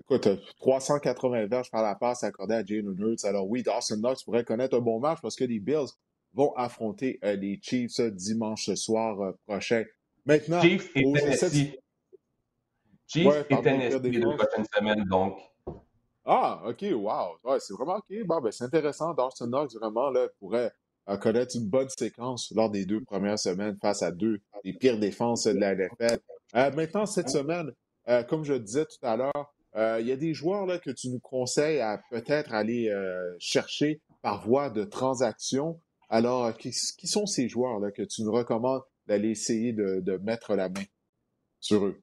[0.00, 0.28] Écoute,
[0.58, 3.24] 380 verges par la passe accordée à Jalen Hurts.
[3.24, 5.90] Alors oui, Dawson Knox pourrait connaître un bon match parce que les Bills
[6.34, 9.84] vont affronter les Chiefs dimanche soir prochain.
[10.28, 11.72] Maintenant, Chiefs et Tennessee.
[13.06, 15.38] Chiefs et Tennessee les deux prochaines semaines, donc.
[16.26, 17.38] Ah, OK, wow.
[17.42, 18.26] Ouais, c'est vraiment OK.
[18.26, 19.14] Bon, ben, c'est intéressant.
[19.14, 20.70] Dawson Knox, vraiment, là, pourrait
[21.08, 24.98] euh, connaître une bonne séquence lors des deux premières semaines face à deux des pires
[24.98, 26.18] défenses de la NFL.
[26.56, 27.72] Euh, maintenant, cette semaine,
[28.08, 29.54] euh, comme je disais tout à l'heure,
[30.00, 32.92] il y a des joueurs là, que tu nous conseilles à peut-être aller
[33.38, 35.80] chercher par voie de transaction.
[36.10, 40.54] Alors, qui, qui sont ces joueurs là, que tu nous recommandes d'aller essayer de, mettre
[40.54, 40.84] la main
[41.60, 42.00] sur eux.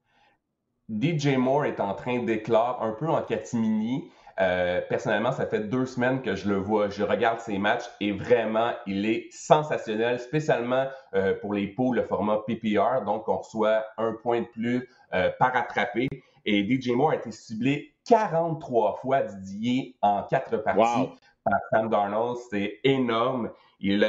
[0.89, 4.12] DJ Moore est en train d'éclore un peu en catimini.
[4.41, 6.89] Euh, personnellement, ça fait deux semaines que je le vois.
[6.89, 12.03] Je regarde ses matchs et vraiment, il est sensationnel, spécialement euh, pour les poules, le
[12.03, 13.03] format PPR.
[13.06, 16.10] Donc, on reçoit un point de plus euh, par attrapé.
[16.43, 21.10] Et DJ Moore a été ciblé 43 fois, Didier, en quatre parties
[21.43, 22.38] par Sam Darnold.
[22.51, 23.51] C'est énorme.
[23.80, 24.03] Il,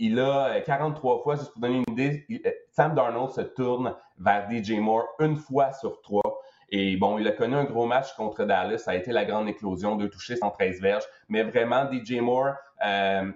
[0.00, 3.94] il a 43 euh, fois, juste pour donner une idée, euh, Sam Darnold se tourne
[4.18, 6.40] vers DJ Moore une fois sur trois.
[6.70, 8.78] Et bon, il a connu un gros match contre Dallas.
[8.78, 11.04] Ça a été la grande éclosion, de toucher 113 verges.
[11.28, 13.30] Mais vraiment, DJ Moore, euh,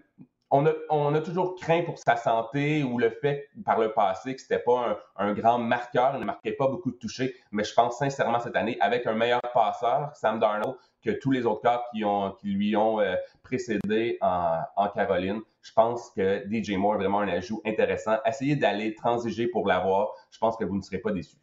[0.91, 4.61] on, a, toujours craint pour sa santé ou le fait par le passé que c'était
[4.61, 6.13] pas un, grand marqueur.
[6.15, 7.35] Il ne marquait pas beaucoup de touchés.
[7.51, 11.45] Mais je pense sincèrement cette année, avec un meilleur passeur, Sam Darnold, que tous les
[11.45, 12.05] autres cas qui,
[12.49, 13.01] lui ont
[13.43, 18.19] précédé en, Caroline, je pense que DJ Moore est vraiment un ajout intéressant.
[18.25, 20.13] Essayez d'aller transiger pour l'avoir.
[20.31, 21.37] Je pense que vous ne serez pas déçus.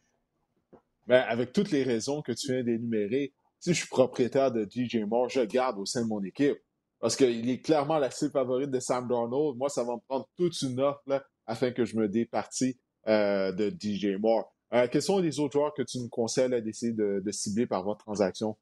[1.06, 5.04] Ben, avec toutes les raisons que tu viens d'énumérer, si je suis propriétaire de DJ
[5.06, 6.58] Moore, je garde au sein de mon équipe.
[7.02, 9.58] Parce qu'il est clairement la cible favorite de Sam Darnold.
[9.58, 11.02] Moi, ça va me prendre toute une offre
[11.46, 12.78] afin que je me départis
[13.08, 14.54] euh, de DJ Moore.
[14.72, 18.04] Euh, quels sont les autres joueurs que tu nous conseilles d'essayer de cibler par votre
[18.04, 18.56] transaction?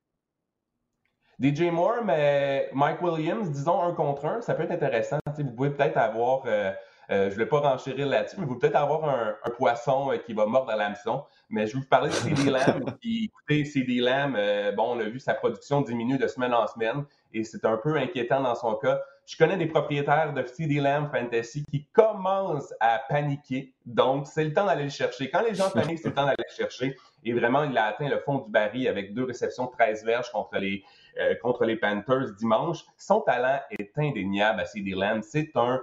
[1.40, 5.18] DJ Moore, mais Mike Williams, disons un contre un, ça peut être intéressant.
[5.38, 6.70] vous pouvez peut-être avoir, euh,
[7.10, 10.16] euh, je ne vais pas renchérir là-dessus, mais vous pouvez peut-être avoir un, poisson euh,
[10.16, 11.24] qui va mordre à l'hameçon.
[11.48, 12.96] Mais je vais vous parler de CD Lamb.
[13.00, 14.36] Puis écoutez, CD Lamb,
[14.76, 17.96] bon, on a vu sa production diminuer de semaine en semaine et c'est un peu
[17.96, 19.00] inquiétant dans son cas.
[19.30, 23.72] Je connais des propriétaires de CD Lamb Fantasy qui commencent à paniquer.
[23.86, 25.30] Donc, c'est le temps d'aller le chercher.
[25.30, 26.96] Quand les gens paniquent, c'est le temps d'aller le chercher.
[27.22, 30.58] Et vraiment, il a atteint le fond du baril avec deux réceptions 13 verges contre
[30.58, 30.82] les,
[31.20, 32.84] euh, contre les Panthers dimanche.
[32.96, 35.22] Son talent est indéniable à CD Lamb.
[35.22, 35.80] C'est un,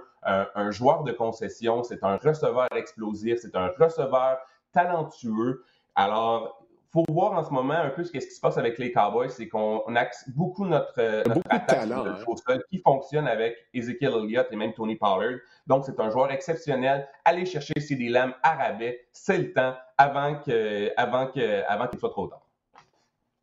[0.54, 4.38] un, joueur de concession, c'est un receveur explosif, c'est un receveur
[4.72, 5.64] talentueux.
[5.94, 9.28] Alors, faut voir en ce moment un peu ce, qui se passe avec les Cowboys,
[9.28, 12.58] c'est qu'on axe beaucoup notre, notre attaque talent, hein.
[12.70, 15.38] qui fonctionne avec Ezekiel Elliott et même Tony Pollard.
[15.66, 17.06] Donc, c'est un joueur exceptionnel.
[17.24, 21.98] Allez chercher CD Lamb à rabais, c'est le temps avant que, avant que, avant qu'il
[21.98, 22.46] soit trop tard.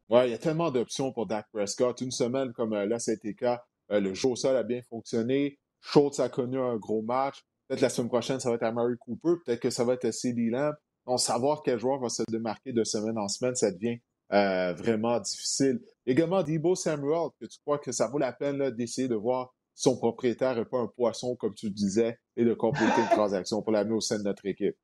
[0.09, 1.99] Ouais, il y a tellement d'options pour Dak Prescott.
[2.01, 3.63] Une semaine comme euh, là, c'était le cas.
[3.91, 5.57] Euh, le jeu au sol a bien fonctionné.
[5.85, 7.43] Schultz a connu un gros match.
[7.67, 9.41] Peut-être la semaine prochaine, ça va être à Murray Cooper.
[9.45, 10.73] Peut-être que ça va être à CD Lamb.
[11.05, 13.99] Donc, savoir quel joueur va se démarquer de semaine en semaine, ça devient
[14.33, 15.79] euh, vraiment difficile.
[16.07, 19.97] Également, Debo Samuel, que tu crois que ça vaut la peine d'essayer de voir son
[19.97, 23.95] propriétaire et pas un poisson, comme tu disais, et de compléter une transaction pour l'amener
[23.95, 24.75] au sein de notre équipe.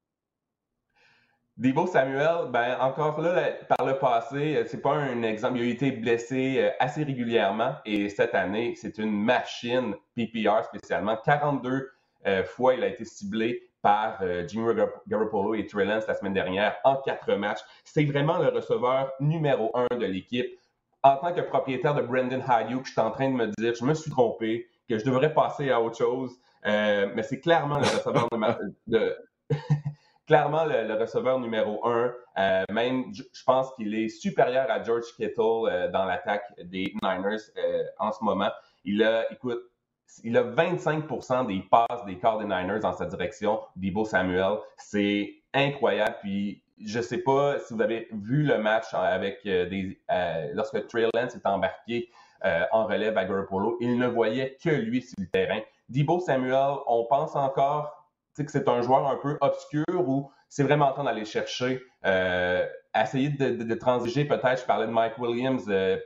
[1.62, 5.59] Debo Samuel, ben encore là, par le passé, euh, c'est pas un exemple.
[5.59, 11.18] Il a été blessé euh, assez régulièrement et cette année, c'est une machine PPR spécialement.
[11.24, 11.91] 42
[12.26, 14.74] euh, fois, il a été ciblé par Jimmy
[15.07, 17.62] Garoppolo et Trey Lance la semaine dernière en quatre matchs.
[17.84, 20.47] C'est vraiment le receveur numéro un de l'équipe.
[21.03, 23.86] En tant que propriétaire de Brendan Hayuk, je suis en train de me dire, je
[23.86, 26.32] me suis trompé, que je devrais passer à autre chose.
[26.64, 28.28] mais c'est clairement le receveur
[28.88, 29.16] de
[30.32, 32.13] clairement le, receveur numéro un.
[32.38, 37.41] Euh, même, je, pense qu'il est supérieur à George Kittle euh, dans l'attaque des Niners
[37.57, 38.49] euh, en ce moment.
[38.86, 39.59] Il a, écoute,
[40.23, 44.59] il a 25% des passes des corps des Niners dans sa direction, Debo Samuel.
[44.77, 46.15] C'est incroyable.
[46.21, 49.99] Puis, je ne sais pas si vous avez vu le match avec des,
[50.53, 52.09] lorsque Trey Lance est embarqué
[52.71, 53.77] en relève à Garoppolo.
[53.82, 55.59] Il ne voyait que lui sur le terrain.
[55.89, 58.00] Debo Samuel, on pense encore
[58.38, 63.29] que c'est un joueur un peu obscur ou c'est vraiment temps d'aller chercher, euh, essayer
[63.29, 64.61] de, transiger peut-être.
[64.61, 65.97] Je parlais de Mike Williams euh,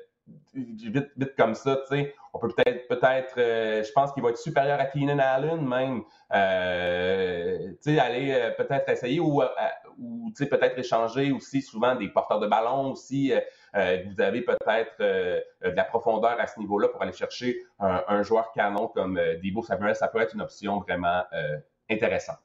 [0.54, 2.16] vite, vite comme ça, tu sais.
[2.32, 6.04] On peut peut-être, peut-être, euh, je pense qu'il va être supérieur à Keenan Allen même.
[6.04, 9.42] tu sais, aller peut-être essayer ou,
[9.98, 13.34] ou tu sais, peut-être échanger aussi souvent des porteurs de ballon aussi.
[13.74, 18.52] vous avez peut-être de la profondeur à ce niveau-là pour aller chercher un, un joueur
[18.52, 19.96] canon comme Debo Samuel.
[19.96, 21.24] Ça peut être une option vraiment
[21.90, 22.40] intéressante.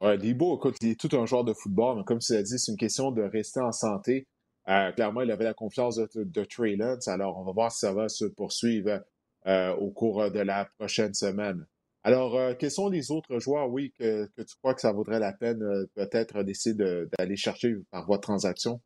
[0.00, 2.58] Ouais, Debo, écoute, il est tout un joueur de football, mais comme tu l'as dit,
[2.58, 4.26] c'est une question de rester en santé.
[4.68, 7.80] Euh, clairement, il avait la confiance de, de, Trey Lance, alors on va voir si
[7.80, 9.04] ça va se poursuivre
[9.46, 11.66] euh, au cours de la prochaine semaine.
[12.02, 15.20] Alors, euh, quels sont les autres joueurs, oui, que, que, tu crois que ça vaudrait
[15.20, 15.62] la peine
[15.94, 18.80] peut-être d'essayer d'aller chercher par voie de transaction?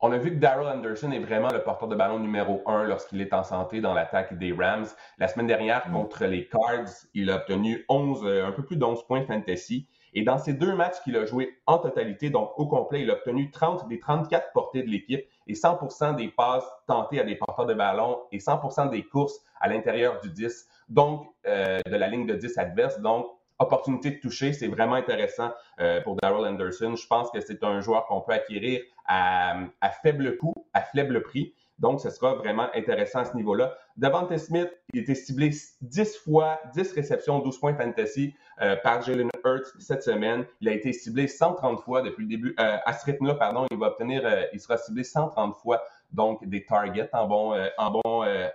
[0.00, 3.20] On a vu que Daryl Anderson est vraiment le porteur de ballon numéro un lorsqu'il
[3.20, 4.86] est en santé dans l'attaque des Rams.
[5.18, 5.92] La semaine dernière, mm.
[5.92, 9.88] contre les Cards, il a obtenu 11, euh, un peu plus d'11 points fantasy.
[10.14, 13.14] Et dans ces deux matchs qu'il a joué en totalité, donc au complet, il a
[13.14, 17.66] obtenu 30 des 34 portées de l'équipe et 100% des passes tentées à des porteurs
[17.66, 22.26] de ballon et 100% des courses à l'intérieur du 10, donc euh, de la ligne
[22.26, 23.00] de 10 adverse.
[23.00, 23.26] Donc,
[23.58, 26.94] opportunité de toucher, c'est vraiment intéressant euh, pour Daryl Anderson.
[26.94, 29.56] Je pense que c'est un joueur qu'on peut acquérir à,
[30.02, 31.54] faible coût, à faible prix.
[31.78, 33.76] Donc, ce sera vraiment intéressant à ce niveau-là.
[33.96, 35.50] Devante Smith, il était ciblé
[35.80, 40.44] 10 fois, 10 réceptions, 12 points fantasy euh, par Jalen Hurts cette semaine.
[40.60, 42.54] Il a été ciblé 130 fois depuis le début.
[42.58, 46.64] Euh, à ce rythme-là, pardon, il va obtenir, il sera ciblé 130 fois, donc des
[46.64, 48.02] targets en bon, en bon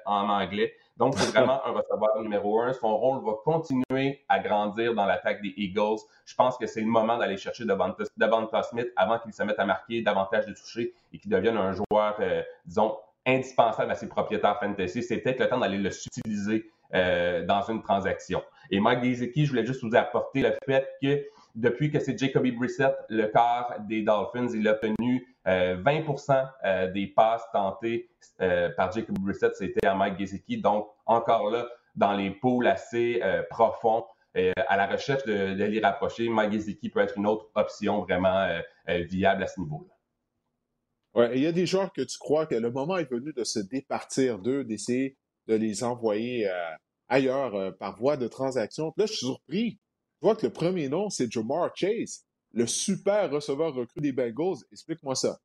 [0.06, 0.74] en anglais.
[0.98, 2.72] Donc, c'est vraiment un receveur numéro un.
[2.74, 6.00] Son rôle va continuer à grandir dans l'attaque des Eagles.
[6.26, 9.66] Je pense que c'est le moment d'aller chercher Devonta Smith avant qu'il se mette à
[9.66, 14.60] marquer davantage de toucher et qu'il devienne un joueur, euh, disons, indispensable à ses propriétaires
[14.60, 15.02] fantasy.
[15.02, 18.44] C'est peut-être le temps d'aller le subtiliser euh, dans une transaction.
[18.70, 21.26] Et Mike Gesicki, je voulais juste vous apporter le fait que
[21.56, 26.92] depuis que c'est Jacoby Brissett, le quart des Dolphins, il a obtenu 20% euh, euh,
[26.92, 28.10] des passes tentées
[28.42, 30.58] euh, par Jacoby Brissett, c'était à Mike Gesicki.
[30.58, 36.54] Donc, encore là, dans les pôles assez profonds, à la recherche de, l'y rapprocher, Mike
[36.54, 38.48] Gesicki peut être une autre option vraiment
[38.88, 39.94] viable à ce niveau-là.
[41.14, 43.44] Ouais, il y a des joueurs que tu crois que le moment est venu de
[43.44, 46.50] se départir d'eux, d'essayer de les envoyer
[47.10, 48.92] ailleurs par voie de transaction.
[48.98, 49.78] là, je suis surpris
[50.24, 54.58] vois que le premier nom, c'est Jamar Chase, le super receveur recru des Bengals.
[54.72, 55.38] Explique-moi ça.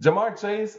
[0.00, 0.78] Jamar Chase,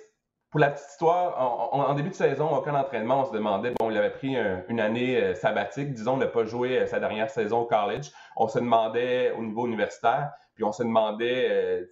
[0.49, 3.97] pour la petite histoire, en, début de saison, aucun entraînement, on se demandait, bon, il
[3.97, 4.35] avait pris
[4.69, 8.11] une année euh, sabbatique, disons, ne pas jouer euh, sa dernière saison au college.
[8.35, 11.85] On se demandait au niveau universitaire, puis on se demandait, euh,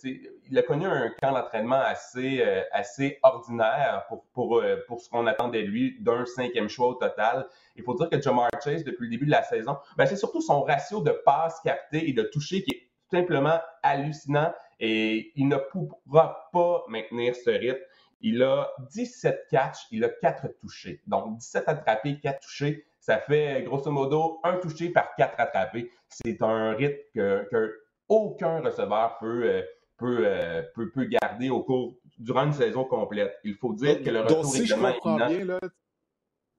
[0.49, 5.61] il a connu un camp d'entraînement assez, assez ordinaire pour, pour, pour ce qu'on attendait
[5.61, 7.45] de lui, d'un cinquième choix au total.
[7.75, 10.41] Il faut dire que Jamar Chase, depuis le début de la saison, ben, c'est surtout
[10.41, 15.47] son ratio de passes captées et de toucher qui est tout simplement hallucinant et il
[15.47, 17.83] ne pourra pas maintenir ce rythme.
[18.21, 21.03] Il a 17 catchs, il a 4 touchés.
[21.05, 25.91] Donc 17 attrapés, 4 touchés, ça fait grosso modo un touché par 4 attrapés.
[26.09, 29.61] C'est un rythme que, aucun receveur peut, euh,
[30.03, 33.33] euh, peut, peut, garder au cours durant une saison complète.
[33.43, 35.59] Il faut dire que le retour si je comprends bien, là,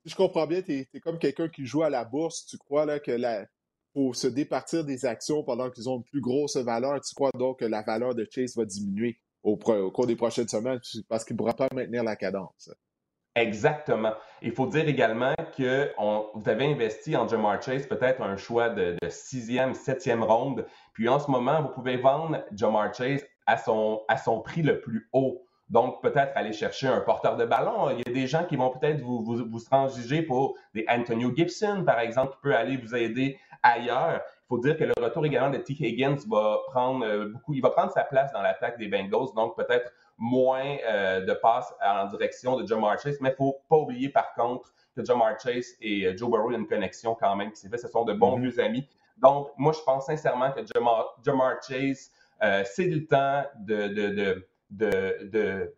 [0.04, 2.46] si je comprends bien, tu es, comme quelqu'un qui joue à la bourse.
[2.46, 3.46] Tu crois là, que la,
[3.92, 7.60] pour se départir des actions pendant qu'ils ont une plus grosse valeur, tu crois donc
[7.60, 11.38] que la valeur de Chase va diminuer au, cours des prochaines semaines parce qu'il ne
[11.38, 12.70] pourra pas maintenir la cadence?
[13.36, 14.14] Exactement.
[14.40, 15.92] Il faut dire également que
[16.34, 20.66] vous avez investi en Jamar Chase peut-être un choix de, sixième, septième ronde.
[20.94, 24.80] Puis en ce moment, vous pouvez vendre Jamar Chase à son, à son prix le
[24.80, 25.42] plus haut.
[25.68, 27.90] Donc, peut-être aller chercher un porteur de ballon.
[27.90, 31.34] Il y a des gens qui vont peut-être vous, vous, vous transiger pour des Antonio
[31.34, 34.22] Gibson, par exemple, qui peut aller vous aider ailleurs.
[34.44, 35.72] Il faut dire que le retour également de T.
[35.72, 39.56] Higgins va prendre euh, beaucoup, il va prendre sa place dans l'attaque des Bengals, donc
[39.56, 43.18] peut-être moins euh, de passes en direction de Jamar Chase.
[43.20, 46.50] Mais il ne faut pas oublier, par contre, que Jamar Chase et euh, Joe Burrow,
[46.50, 47.80] il y a une connexion quand même qui s'est faite.
[47.80, 48.50] Ce sont de bons mm-hmm.
[48.50, 48.88] vieux amis.
[49.18, 52.10] Donc, moi, je pense sincèrement que Jamar, Jamar Chase,
[52.64, 55.74] c'est le temps de, de, de de,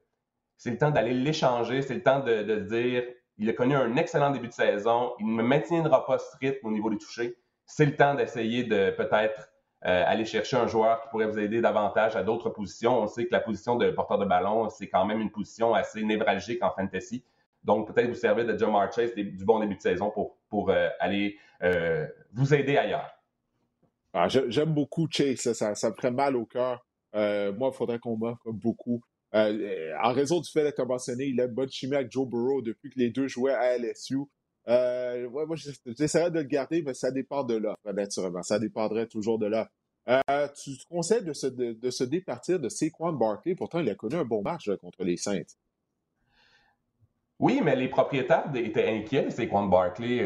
[0.56, 3.04] c'est le temps d'aller l'échanger, c'est le temps de, de, dire
[3.38, 6.70] il a connu un excellent début de saison, il ne maintiendra pas ce rythme au
[6.72, 7.36] niveau des touchés.
[7.66, 9.50] C'est le temps d'essayer de peut-être
[9.86, 13.02] euh, aller chercher un joueur qui pourrait vous aider davantage à d'autres positions.
[13.02, 16.02] On sait que la position de porteur de ballon, c'est quand même une position assez
[16.02, 17.24] névralgique en fantasy.
[17.62, 20.88] Donc, peut-être vous servir de John Chase du bon début de saison pour, pour euh,
[20.98, 23.08] aller euh, vous aider ailleurs.
[24.12, 28.52] Ah, j'aime beaucoup Chase, ça, me ferait mal au cœur moi, il faudrait qu'on m'offre
[28.52, 29.00] beaucoup.
[29.32, 32.90] En raison du fait d'être mentionné, il a une bonne chimie avec Joe Burrow depuis
[32.90, 34.18] que les deux jouaient à LSU.
[34.68, 35.56] Euh, moi,
[35.86, 38.42] j'essaierais de le garder, mais ça dépend de l'offre, naturellement.
[38.42, 39.70] Ça dépendrait toujours de l'offre.
[40.62, 43.54] tu te conseilles de se, de, se départir de Saquon Barkley?
[43.54, 45.56] Pourtant, il a connu un bon match contre les Saints.
[47.38, 50.22] Oui, mais les propriétaires étaient inquiets, Saquon Barkley,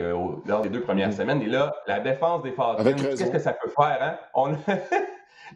[0.47, 1.17] lors des deux premières mm-hmm.
[1.17, 1.43] semaines.
[1.43, 3.99] Et là, la défense des Falcons, qu'est-ce que ça peut faire?
[4.03, 4.19] Hein?
[4.35, 4.57] On...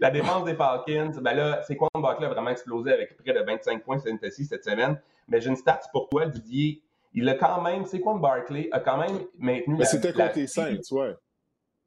[0.01, 3.41] La défense des Falcons, ben là, c'est quoi Barkley a vraiment explosé avec près de
[3.41, 5.01] 25 points fantasy cette semaine.
[5.29, 6.83] Mais j'ai une stat pour toi, Didier.
[7.17, 9.77] Il a quand même, c'est quoi Barkley a quand même maintenu.
[9.79, 11.17] Mais c'était contre les Saints, ouais.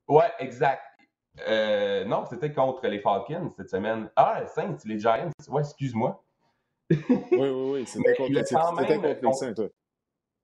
[0.07, 0.81] Ouais, exact.
[1.47, 4.09] Euh, non, c'était contre les Falcons cette semaine.
[4.15, 5.29] Ah, les Saints, les Giants.
[5.47, 6.21] Ouais, excuse-moi.
[6.89, 6.99] oui,
[7.31, 7.85] oui, oui.
[7.87, 8.43] C'était contre, les
[9.33, 9.67] Saints, toi.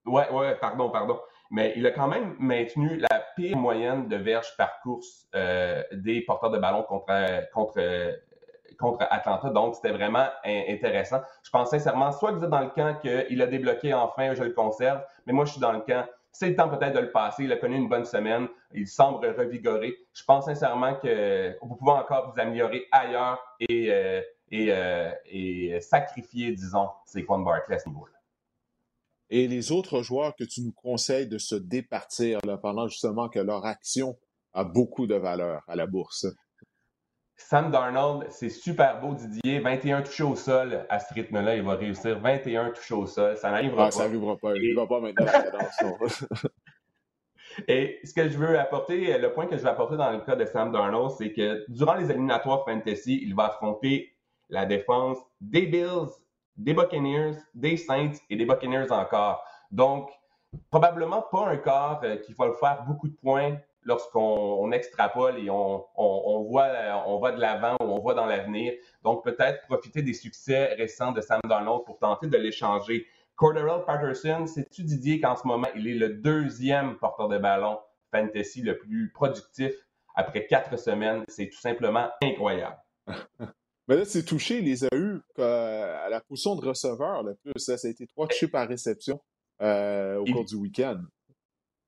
[0.06, 1.20] Ouais, ouais, pardon, pardon
[1.50, 6.20] mais il a quand même maintenu la pire moyenne de verges par course euh, des
[6.22, 7.80] porteurs de ballon contre, contre,
[8.78, 9.50] contre Atlanta.
[9.50, 11.20] Donc, c'était vraiment intéressant.
[11.42, 14.52] Je pense sincèrement, soit vous êtes dans le camp qu'il a débloqué enfin, je le
[14.52, 16.06] conserve, mais moi, je suis dans le camp.
[16.32, 17.44] C'est le temps peut-être de le passer.
[17.44, 18.46] Il a connu une bonne semaine.
[18.74, 19.96] Il semble revigoré.
[20.12, 24.20] Je pense sincèrement que vous pouvez encore vous améliorer ailleurs et, euh,
[24.50, 28.16] et, euh, et sacrifier, disons, ces Barkley à ce niveau-là
[29.30, 33.64] et les autres joueurs que tu nous conseilles de se départir pendant justement que leur
[33.66, 34.16] action
[34.52, 36.26] a beaucoup de valeur à la bourse?
[37.36, 39.60] Sam Darnold, c'est super beau, Didier.
[39.60, 41.56] 21 touchés au sol à ce rythme-là.
[41.56, 43.36] Il va réussir 21 touchés au sol.
[43.36, 43.90] Ça n'arrivera ah, pas.
[43.90, 44.54] Ça n'arrivera pas.
[44.56, 46.48] Il ne va pas maintenant la.
[47.68, 50.36] Et ce que je veux apporter, le point que je veux apporter dans le cas
[50.36, 54.14] de Sam Darnold, c'est que durant les éliminatoires fantasy, il va affronter
[54.48, 56.10] la défense des Bills,
[56.56, 59.42] des Buccaneers, des Saints et des Buccaneers encore.
[59.70, 60.10] Donc,
[60.70, 63.56] probablement pas un corps euh, qui va le faire beaucoup de points
[63.86, 65.86] lorsqu'on extrapole et on,
[66.48, 66.68] voit,
[67.06, 68.74] on de l'avant ou on voit dans l'avenir.
[69.02, 73.06] Donc, peut-être profiter des succès récents de Sam Darnold pour tenter de l'échanger.
[73.36, 77.78] Cordarrelle Patterson, sais-tu Didier qu'en ce moment, il est le deuxième porteur de ballon
[78.10, 79.72] fantasy le plus productif
[80.14, 81.24] après quatre semaines?
[81.28, 82.78] C'est tout simplement incroyable.
[83.88, 87.52] Mais là, c'est touché, il les a eu à la position de receveur le plus.
[87.58, 89.20] Ça, a été trois touchés par réception
[89.62, 91.00] euh, au cours du week-end.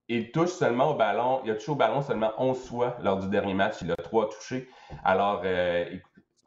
[0.08, 1.40] Il touche seulement au ballon.
[1.44, 3.76] Il a touché au ballon seulement 11 fois lors du dernier match.
[3.82, 4.68] Il a trois touchés.
[5.04, 5.84] Alors, euh,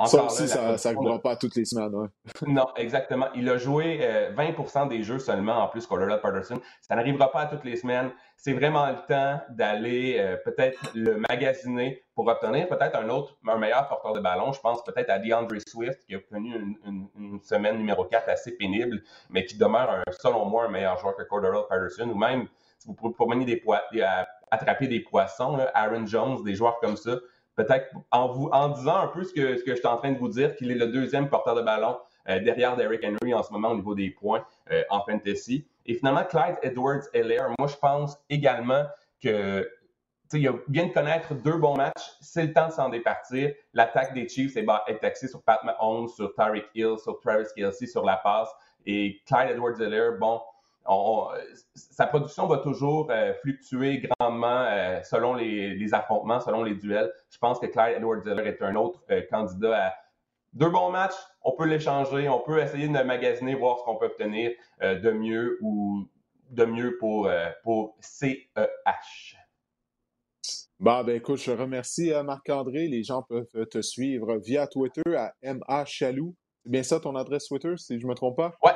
[0.07, 0.61] ça aussi, ça
[0.93, 2.09] ne va pas toutes les semaines.
[2.47, 3.27] non, exactement.
[3.35, 3.99] Il a joué
[4.35, 6.59] 20% euh, des jeux seulement en plus Colorado Patterson.
[6.81, 8.11] Ça n'arrivera pas à toutes les semaines.
[8.35, 13.57] C'est vraiment le temps d'aller euh, peut-être le magasiner pour obtenir peut-être un autre, un
[13.57, 14.51] meilleur porteur de ballon.
[14.51, 19.01] Je pense peut-être à DeAndre Swift qui a connu une, semaine numéro 4 assez pénible,
[19.29, 22.09] mais qui demeure, selon moi, un meilleur joueur que Cordero Patterson.
[22.09, 22.47] Ou même,
[22.85, 23.61] vous promener des
[24.49, 27.17] attraper des poissons, Aaron Jones, des joueurs comme ça
[27.55, 30.11] peut-être en, vous, en disant un peu ce que, ce que je suis en train
[30.11, 31.97] de vous dire, qu'il est le deuxième porteur de ballon
[32.29, 35.67] euh, derrière Derrick Henry en ce moment au niveau des points euh, en fantasy.
[35.85, 38.85] Et finalement, Clyde Edwards-Helaire, moi je pense également
[39.21, 39.69] que
[40.33, 42.09] il vient de connaître deux bons matchs.
[42.21, 43.51] C'est le temps de s'en départir.
[43.73, 47.85] L'attaque des Chiefs est, est axée sur Pat Mahomes, sur Tyreek Hill, sur Travis Kelsey,
[47.85, 48.47] sur la passe.
[48.85, 50.39] Et Clyde Edwards-Helaire, bon,
[51.75, 57.11] sa production va toujours euh, fluctuer grandement euh, selon les, affrontements, selon les duels.
[57.29, 59.93] Je pense que Clyde Edwards-Zeller est un autre euh, candidat à
[60.53, 61.15] deux bons matchs.
[61.43, 64.51] On peut l'échanger, on peut essayer de magasiner, voir ce qu'on peut obtenir
[64.81, 66.09] de mieux ou
[66.49, 67.31] de mieux pour,
[67.63, 69.37] pour CEH.
[70.77, 72.89] Bon, ben écoute, je remercie Marc-André.
[72.89, 76.35] Les gens peuvent te suivre via Twitter à MA Chaloux.
[76.63, 78.53] C'est bien ça ton adresse Twitter, si je ne me trompe pas?
[78.61, 78.73] Ouais,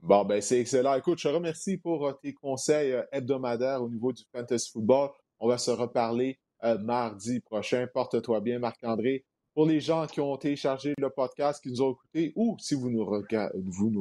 [0.00, 0.94] Bon, ben c'est excellent.
[0.94, 5.10] Écoute, je te remercie pour euh, tes conseils euh, hebdomadaires au niveau du fantasy football.
[5.40, 7.86] On va se reparler euh, mardi prochain.
[7.92, 9.24] Porte-toi bien, Marc-André.
[9.54, 12.90] Pour les gens qui ont téléchargé le podcast, qui nous ont écoutés, ou si vous
[12.90, 13.04] nous,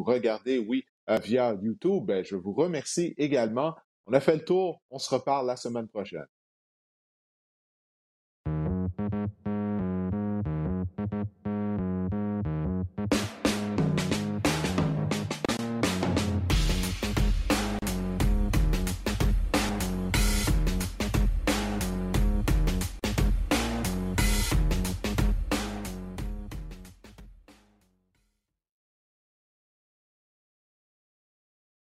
[0.03, 0.85] regardez, oui,
[1.23, 3.73] via YouTube, ben, je vous remercie également.
[4.05, 4.81] On a fait le tour.
[4.91, 6.27] On se reparle la semaine prochaine.